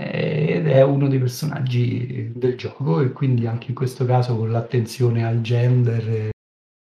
[0.00, 5.26] ed è uno dei personaggi del gioco e quindi anche in questo caso con l'attenzione
[5.26, 6.08] al gender.
[6.08, 6.30] eh,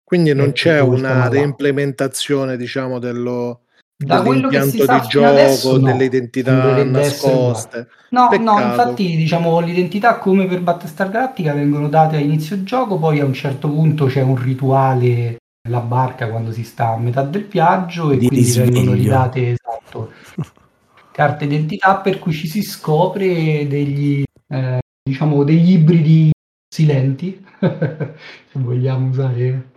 [0.03, 3.61] Quindi non c'è una reimplementazione, diciamo, dello,
[4.01, 6.01] Da quello che si sa di fino adesso, gioco, no.
[6.03, 7.87] identità essere nascoste.
[8.09, 8.63] No, no, Peccato.
[8.63, 13.33] infatti diciamo l'identità come per Battlestar Galactica vengono date a inizio gioco, poi a un
[13.33, 18.17] certo punto c'è un rituale nella barca quando si sta a metà del viaggio e
[18.17, 18.93] Di quindi vengono risveglio.
[18.93, 20.11] ridate esatto,
[21.11, 26.31] carte d'identità per cui ci si scopre degli eh, diciamo degli ibridi
[26.67, 28.13] silenti, se
[28.53, 29.71] vogliamo usare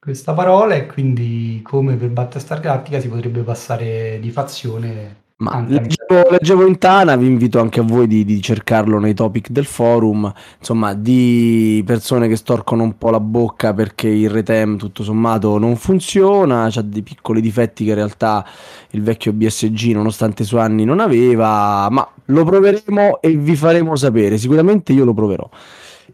[0.00, 6.30] questa parola, e quindi come per Battlestar Galactica si potrebbe passare di fazione Ma leggevo,
[6.30, 10.32] leggevo in Tana, vi invito anche a voi di, di cercarlo nei topic del forum,
[10.58, 15.76] insomma, di persone che storcono un po' la bocca perché il retem tutto sommato non
[15.76, 18.42] funziona, c'ha dei piccoli difetti che in realtà
[18.92, 23.96] il vecchio BSG nonostante i suoi anni non aveva, ma lo proveremo e vi faremo
[23.96, 25.46] sapere, sicuramente io lo proverò.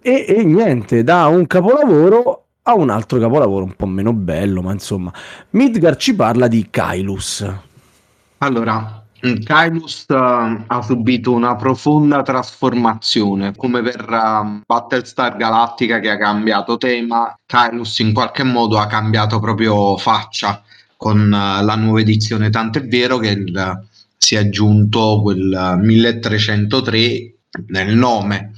[0.02, 4.72] E, e niente, da un capolavoro a un altro capolavoro un po' meno bello, ma
[4.72, 5.12] insomma,
[5.50, 7.46] Midgar ci parla di Kailus.
[8.38, 10.14] Allora, Kylus eh,
[10.66, 18.00] ha subito una profonda trasformazione, come per eh, Battlestar Galactica che ha cambiato tema, Kylus
[18.00, 20.62] in qualche modo ha cambiato proprio faccia
[20.96, 23.84] con eh, la nuova edizione, tant'è vero che il-
[24.18, 27.34] si è aggiunto quel eh, 1303
[27.68, 28.52] nel nome.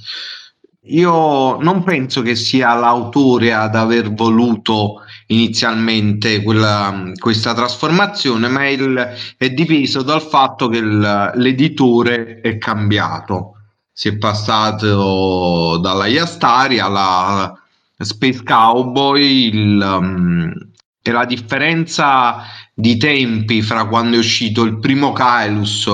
[0.83, 9.07] Io non penso che sia l'autore ad aver voluto inizialmente quella- questa trasformazione, ma il-
[9.37, 13.55] è dipeso dal fatto che il- l'editore è cambiato.
[13.91, 17.53] Si è passato dalla Yastari alla
[17.97, 20.53] Space Cowboy il, um,
[21.01, 22.37] e la differenza
[22.73, 25.89] di tempi fra quando è uscito il primo Kaelus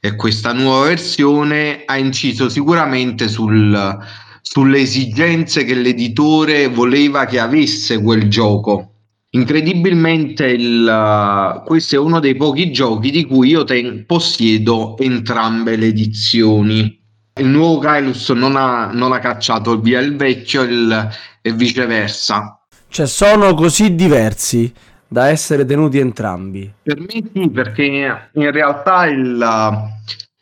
[0.00, 3.96] e questa nuova versione ha inciso sicuramente sul,
[4.48, 8.92] sulle esigenze che l'editore voleva che avesse quel gioco.
[9.30, 15.86] Incredibilmente il, questo è uno dei pochi giochi di cui io ten- possiedo entrambe le
[15.86, 16.98] edizioni.
[17.38, 21.08] Il nuovo Kaelus non ha, non ha cacciato via il vecchio il-
[21.42, 22.60] e viceversa.
[22.88, 24.72] Cioè, sono così diversi
[25.06, 26.72] da essere tenuti entrambi.
[26.82, 27.84] Per me sì, perché
[28.32, 29.44] in realtà il,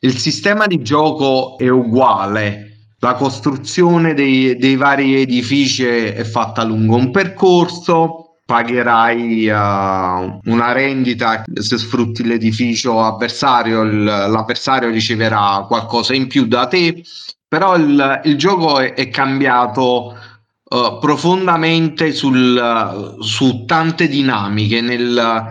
[0.00, 2.68] il sistema di gioco è uguale.
[3.04, 8.38] La costruzione dei, dei vari edifici è fatta lungo un percorso.
[8.46, 16.66] Pagherai eh, una rendita se sfrutti l'edificio avversario, il- l'avversario riceverà qualcosa in più da
[16.66, 17.02] te.
[17.46, 24.80] Però il, il gioco è, è cambiato eh, profondamente sul, su tante dinamiche.
[24.80, 25.46] Nel,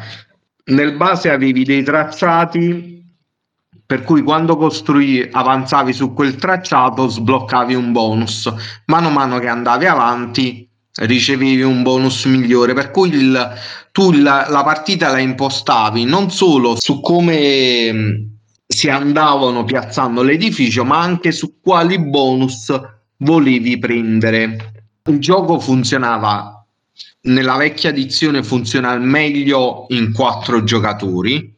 [0.65, 2.92] nel base avevi dei tracciati
[3.93, 8.51] per cui quando costruì avanzavi su quel tracciato sbloccavi un bonus.
[8.87, 12.73] Mano a mano che andavi avanti ricevevi un bonus migliore.
[12.73, 13.51] Per cui il,
[13.91, 18.29] tu la, la partita la impostavi non solo su come mh,
[18.65, 22.73] si andavano piazzando l'edificio, ma anche su quali bonus
[23.17, 24.87] volevi prendere.
[25.07, 26.65] Il gioco funzionava
[27.21, 31.52] nella vecchia edizione funziona meglio in quattro giocatori,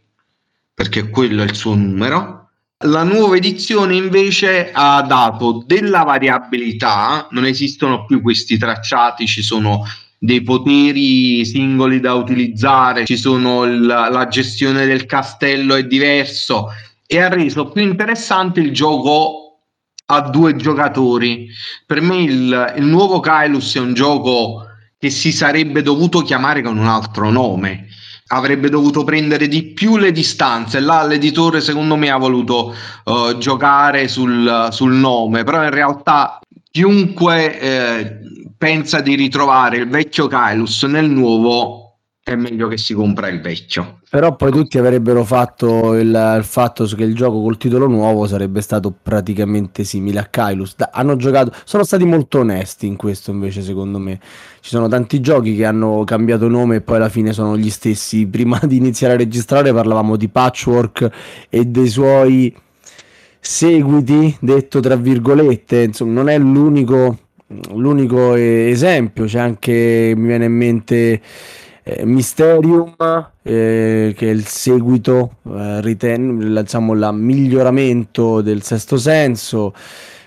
[0.76, 2.50] perché quello è il suo numero.
[2.86, 9.84] La nuova edizione invece ha dato della variabilità, non esistono più questi tracciati, ci sono
[10.20, 16.68] dei poteri singoli da utilizzare, ci sono il, la gestione del castello è diverso
[17.08, 19.62] e ha reso più interessante il gioco
[20.08, 21.48] a due giocatori.
[21.86, 24.66] Per me il, il nuovo Kylus è un gioco
[24.98, 27.88] che si sarebbe dovuto chiamare con un altro nome.
[28.36, 30.80] Avrebbe dovuto prendere di più le distanze.
[30.80, 32.76] Là l'editore, secondo me, ha voluto
[33.06, 36.40] uh, giocare sul, sul, nome, però in realtà
[36.70, 38.20] chiunque eh,
[38.58, 41.86] pensa di ritrovare il vecchio Kylus nel nuovo
[42.22, 44.00] è meglio che si compra il vecchio.
[44.16, 48.62] Però poi tutti avrebbero fatto il, il, fatto che il gioco col titolo nuovo sarebbe
[48.62, 50.78] stato praticamente simile a Kylus.
[50.78, 54.18] Da, hanno giocato, sono stati molto onesti in questo invece secondo me.
[54.62, 58.26] Ci sono tanti giochi che hanno cambiato nome e poi alla fine sono gli stessi.
[58.32, 61.10] Prima di iniziare a registrare parlavamo di Patchwork
[61.50, 62.56] e dei suoi
[63.38, 67.18] seguiti, detto tra virgolette, insomma non è l'unico,
[67.74, 71.22] l'unico esempio, c'è anche, mi viene in mente
[71.88, 72.96] eh, Mysterium,
[73.44, 79.72] eh, che è il seguito, eh, riten- la, diciamo, il miglioramento del sesto senso.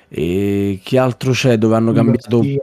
[0.08, 2.40] E che altro c'è dove hanno cambiato?
[2.40, 2.60] The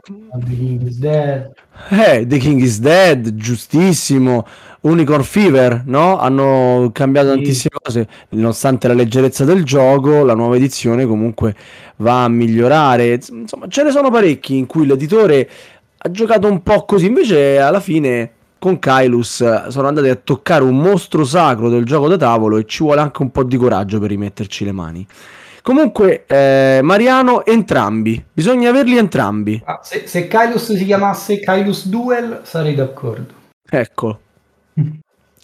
[0.48, 1.52] King is Dead.
[1.90, 4.46] Eh, The King is Dead, giustissimo.
[4.80, 6.18] Unicorn Fever, no?
[6.18, 7.34] Hanno cambiato sì.
[7.34, 11.54] tantissime cose, nonostante la leggerezza del gioco, la nuova edizione comunque
[11.96, 13.20] va a migliorare.
[13.30, 15.48] Insomma, ce ne sono parecchi in cui l'editore
[15.98, 20.78] ha giocato un po' così, invece alla fine con Kylus sono andati a toccare un
[20.78, 24.10] mostro sacro del gioco da tavolo e ci vuole anche un po' di coraggio per
[24.10, 25.06] rimetterci le mani.
[25.62, 29.60] Comunque, eh, Mariano, entrambi, bisogna averli entrambi.
[29.64, 33.34] Ah, se, se Kylus si chiamasse Kylus Duel, sarei d'accordo.
[33.68, 34.20] Ecco.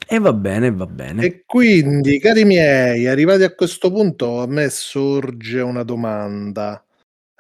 [0.06, 1.24] E va bene, va bene.
[1.24, 6.84] E quindi, cari miei, arrivati a questo punto, a me sorge una domanda.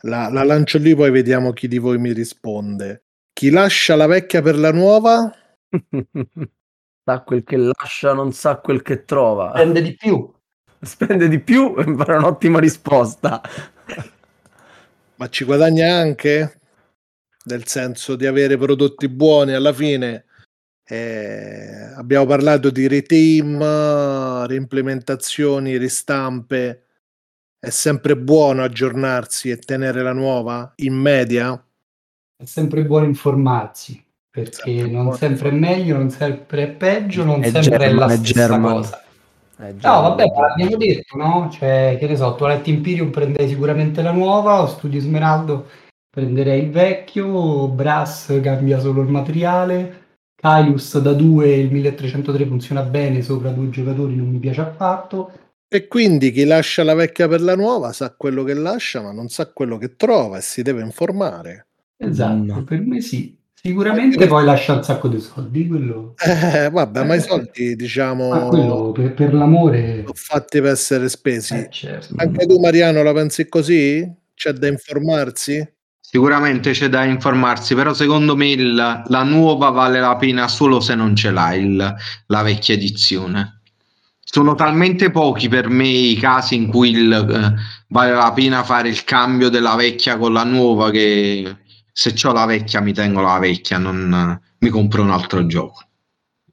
[0.02, 3.04] La, la lancio lì, poi vediamo chi di voi mi risponde.
[3.32, 5.32] Chi lascia la vecchia per la nuova?
[7.04, 9.52] sa quel che lascia, non sa quel che trova.
[9.54, 10.32] Spende di più.
[10.80, 13.40] Spende di più e farà un'ottima risposta.
[15.16, 16.60] Ma ci guadagna anche?
[17.44, 20.26] Nel senso di avere prodotti buoni alla fine.
[20.84, 26.86] Eh, abbiamo parlato di reteam, reimplementazioni, ristampe.
[27.58, 31.64] È sempre buono aggiornarsi e tenere la nuova in media?
[32.36, 37.50] È sempre buono informarsi perché non sempre è meglio, non sempre è peggio, non è
[37.50, 38.72] sempre German, è la stessa German.
[38.72, 39.04] cosa.
[39.58, 41.50] No, vabbè, abbiamo detto, no?
[41.52, 45.68] Cioè, che ne so, Toilette Imperium prenderei sicuramente la nuova, Studio Smeraldo
[46.08, 50.00] prenderei il vecchio, Brass cambia solo il materiale,
[50.34, 55.30] Kaius da 2 il 1303 funziona bene sopra due giocatori, non mi piace affatto.
[55.68, 59.28] E quindi chi lascia la vecchia per la nuova sa quello che lascia, ma non
[59.28, 61.68] sa quello che trova e si deve informare.
[61.96, 62.64] Esatto, mm.
[62.64, 63.38] per me sì.
[63.64, 66.14] Sicuramente poi lascia un sacco di soldi, quello...
[66.18, 68.48] Eh, vabbè, ma i soldi, diciamo...
[68.48, 70.00] quello per, per l'amore...
[70.00, 71.54] Sono fatti per essere spesi.
[71.54, 72.12] Eh, certo.
[72.16, 74.04] Anche tu, Mariano, la pensi così?
[74.34, 75.64] C'è da informarsi?
[76.00, 80.96] Sicuramente c'è da informarsi, però secondo me il, la nuova vale la pena solo se
[80.96, 81.94] non ce l'hai il,
[82.26, 83.60] la vecchia edizione.
[84.18, 87.54] Sono talmente pochi per me i casi in cui il, eh,
[87.88, 91.58] vale la pena fare il cambio della vecchia con la nuova che
[91.92, 95.84] se ho la vecchia mi tengo la vecchia, non mi compro un altro gioco.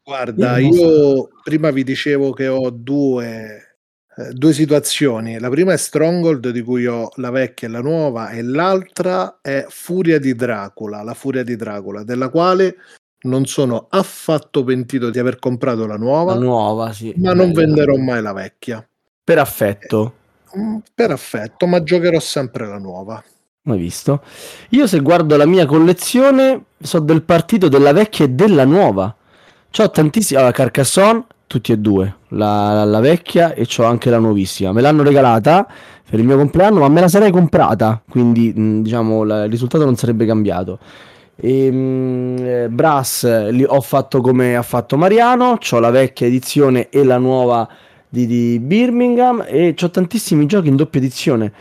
[0.03, 3.77] Guarda, io prima vi dicevo che ho due,
[4.17, 5.39] eh, due situazioni.
[5.39, 9.65] La prima è Stronghold, di cui ho la vecchia e la nuova, e l'altra è
[9.69, 12.75] Furia di Dracula, la Furia di Dracula, della quale
[13.21, 17.95] non sono affatto pentito di aver comprato la nuova, la nuova sì, ma non venderò
[17.95, 18.85] mai la vecchia.
[19.23, 20.13] Per affetto.
[20.55, 23.23] Eh, per affetto, ma giocherò sempre la nuova.
[23.69, 24.21] Mai visto.
[24.69, 29.15] Io se guardo la mia collezione so del partito della vecchia e della nuova.
[29.71, 30.39] C'ho tantissimi.
[30.39, 32.15] Allora, Carcassonne, tutti e due.
[32.29, 34.71] La, la vecchia e c'ho anche la nuovissima.
[34.71, 35.67] Me l'hanno regalata
[36.09, 38.01] per il mio compleanno, ma me la sarei comprata.
[38.09, 40.79] Quindi, mh, diciamo, la, il risultato non sarebbe cambiato.
[41.35, 45.57] E, mh, eh, Brass li ho fatto come ha fatto Mariano.
[45.59, 47.69] C'ho la vecchia edizione e la nuova
[48.09, 49.45] di, di Birmingham.
[49.47, 51.53] E c'ho tantissimi giochi in doppia edizione.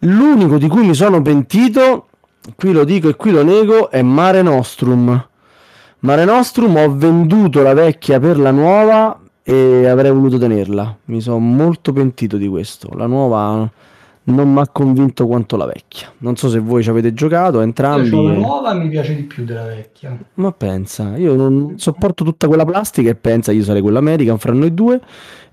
[0.00, 2.06] L'unico di cui mi sono pentito,
[2.54, 5.28] qui lo dico e qui lo nego, è Mare Nostrum.
[6.00, 10.98] Mare Nostrum ho venduto la vecchia per la nuova e avrei voluto tenerla.
[11.06, 12.90] Mi sono molto pentito di questo.
[12.94, 13.68] La nuova
[14.24, 16.12] non mi ha convinto quanto la vecchia.
[16.18, 18.10] Non so se voi ci avete giocato entrambi.
[18.10, 20.16] La nuova mi piace di più della vecchia.
[20.34, 24.52] Ma pensa, io non sopporto tutta quella plastica e pensa io sarei quella American fra
[24.52, 25.00] noi due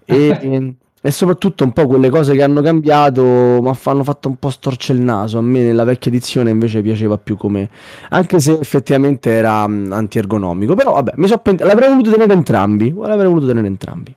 [0.06, 3.22] e, e soprattutto un po' quelle cose che hanno cambiato
[3.62, 5.38] mi hanno fatto un po' storce il naso.
[5.38, 7.70] A me nella vecchia edizione invece piaceva più come
[8.10, 12.92] anche se effettivamente era um, antiergonomico, però vabbè, mi so pent- l'avrei voluto tenere entrambi,
[12.92, 14.16] l'avrei voluto tenere entrambi.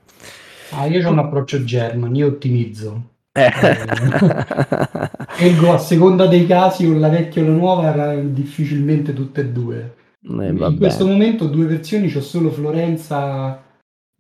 [0.70, 3.02] Ah, io ho un approccio German, io ottimizzo.
[3.32, 3.50] Eh.
[5.36, 9.94] Scelgo a seconda dei casi o la vecchia o la nuova, difficilmente tutte e due.
[10.22, 13.62] Eh, In questo momento due versioni, c'ho solo Florenza,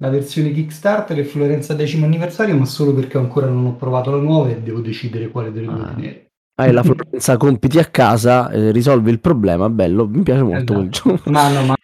[0.00, 4.20] la versione Kickstarter e Florenza decimo anniversario, ma solo perché ancora non ho provato la
[4.22, 5.94] nuova e devo decidere quale delle due Ah.
[5.94, 6.26] tenere.
[6.58, 10.88] Hai la Florenza, compiti a casa, eh, risolvi il problema, bello, mi piace molto quel
[10.90, 11.10] Esatto.
[11.16, 11.30] gioco.
[11.30, 11.74] Ma no, ma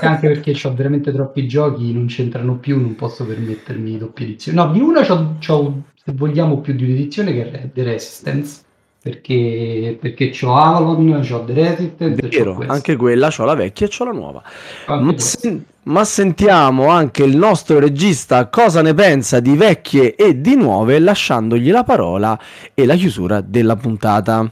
[0.00, 4.56] anche perché ho veramente troppi giochi, non c'entrano più, non posso permettermi doppie edizioni.
[4.58, 8.62] No, di una c'ho, c'ho, se vogliamo, più di un'edizione che è The Resistance,
[9.02, 13.88] perché, perché c'ho Avalon, c'ho The e c'ho Vero, anche quella, c'ho la vecchia e
[13.88, 14.42] c'ho la nuova.
[14.86, 20.54] Ma, sen- ma sentiamo anche il nostro regista cosa ne pensa di vecchie e di
[20.54, 22.38] nuove, lasciandogli la parola
[22.74, 24.50] e la chiusura della puntata.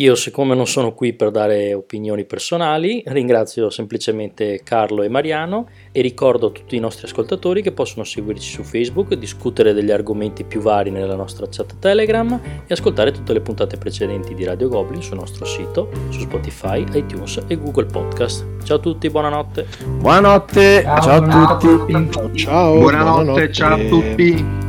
[0.00, 6.00] Io, siccome non sono qui per dare opinioni personali, ringrazio semplicemente Carlo e Mariano e
[6.00, 10.62] ricordo a tutti i nostri ascoltatori che possono seguirci su Facebook, discutere degli argomenti più
[10.62, 12.32] vari nella nostra chat Telegram
[12.66, 17.42] e ascoltare tutte le puntate precedenti di Radio Goblin sul nostro sito, su Spotify, iTunes
[17.46, 18.46] e Google Podcast.
[18.64, 19.66] Ciao a tutti, buonanotte.
[19.98, 21.92] Buonanotte, ciao, a buonanotte tutti.
[21.92, 22.38] a tutti.
[22.38, 24.68] Ciao, Buonanotte, ciao a tutti.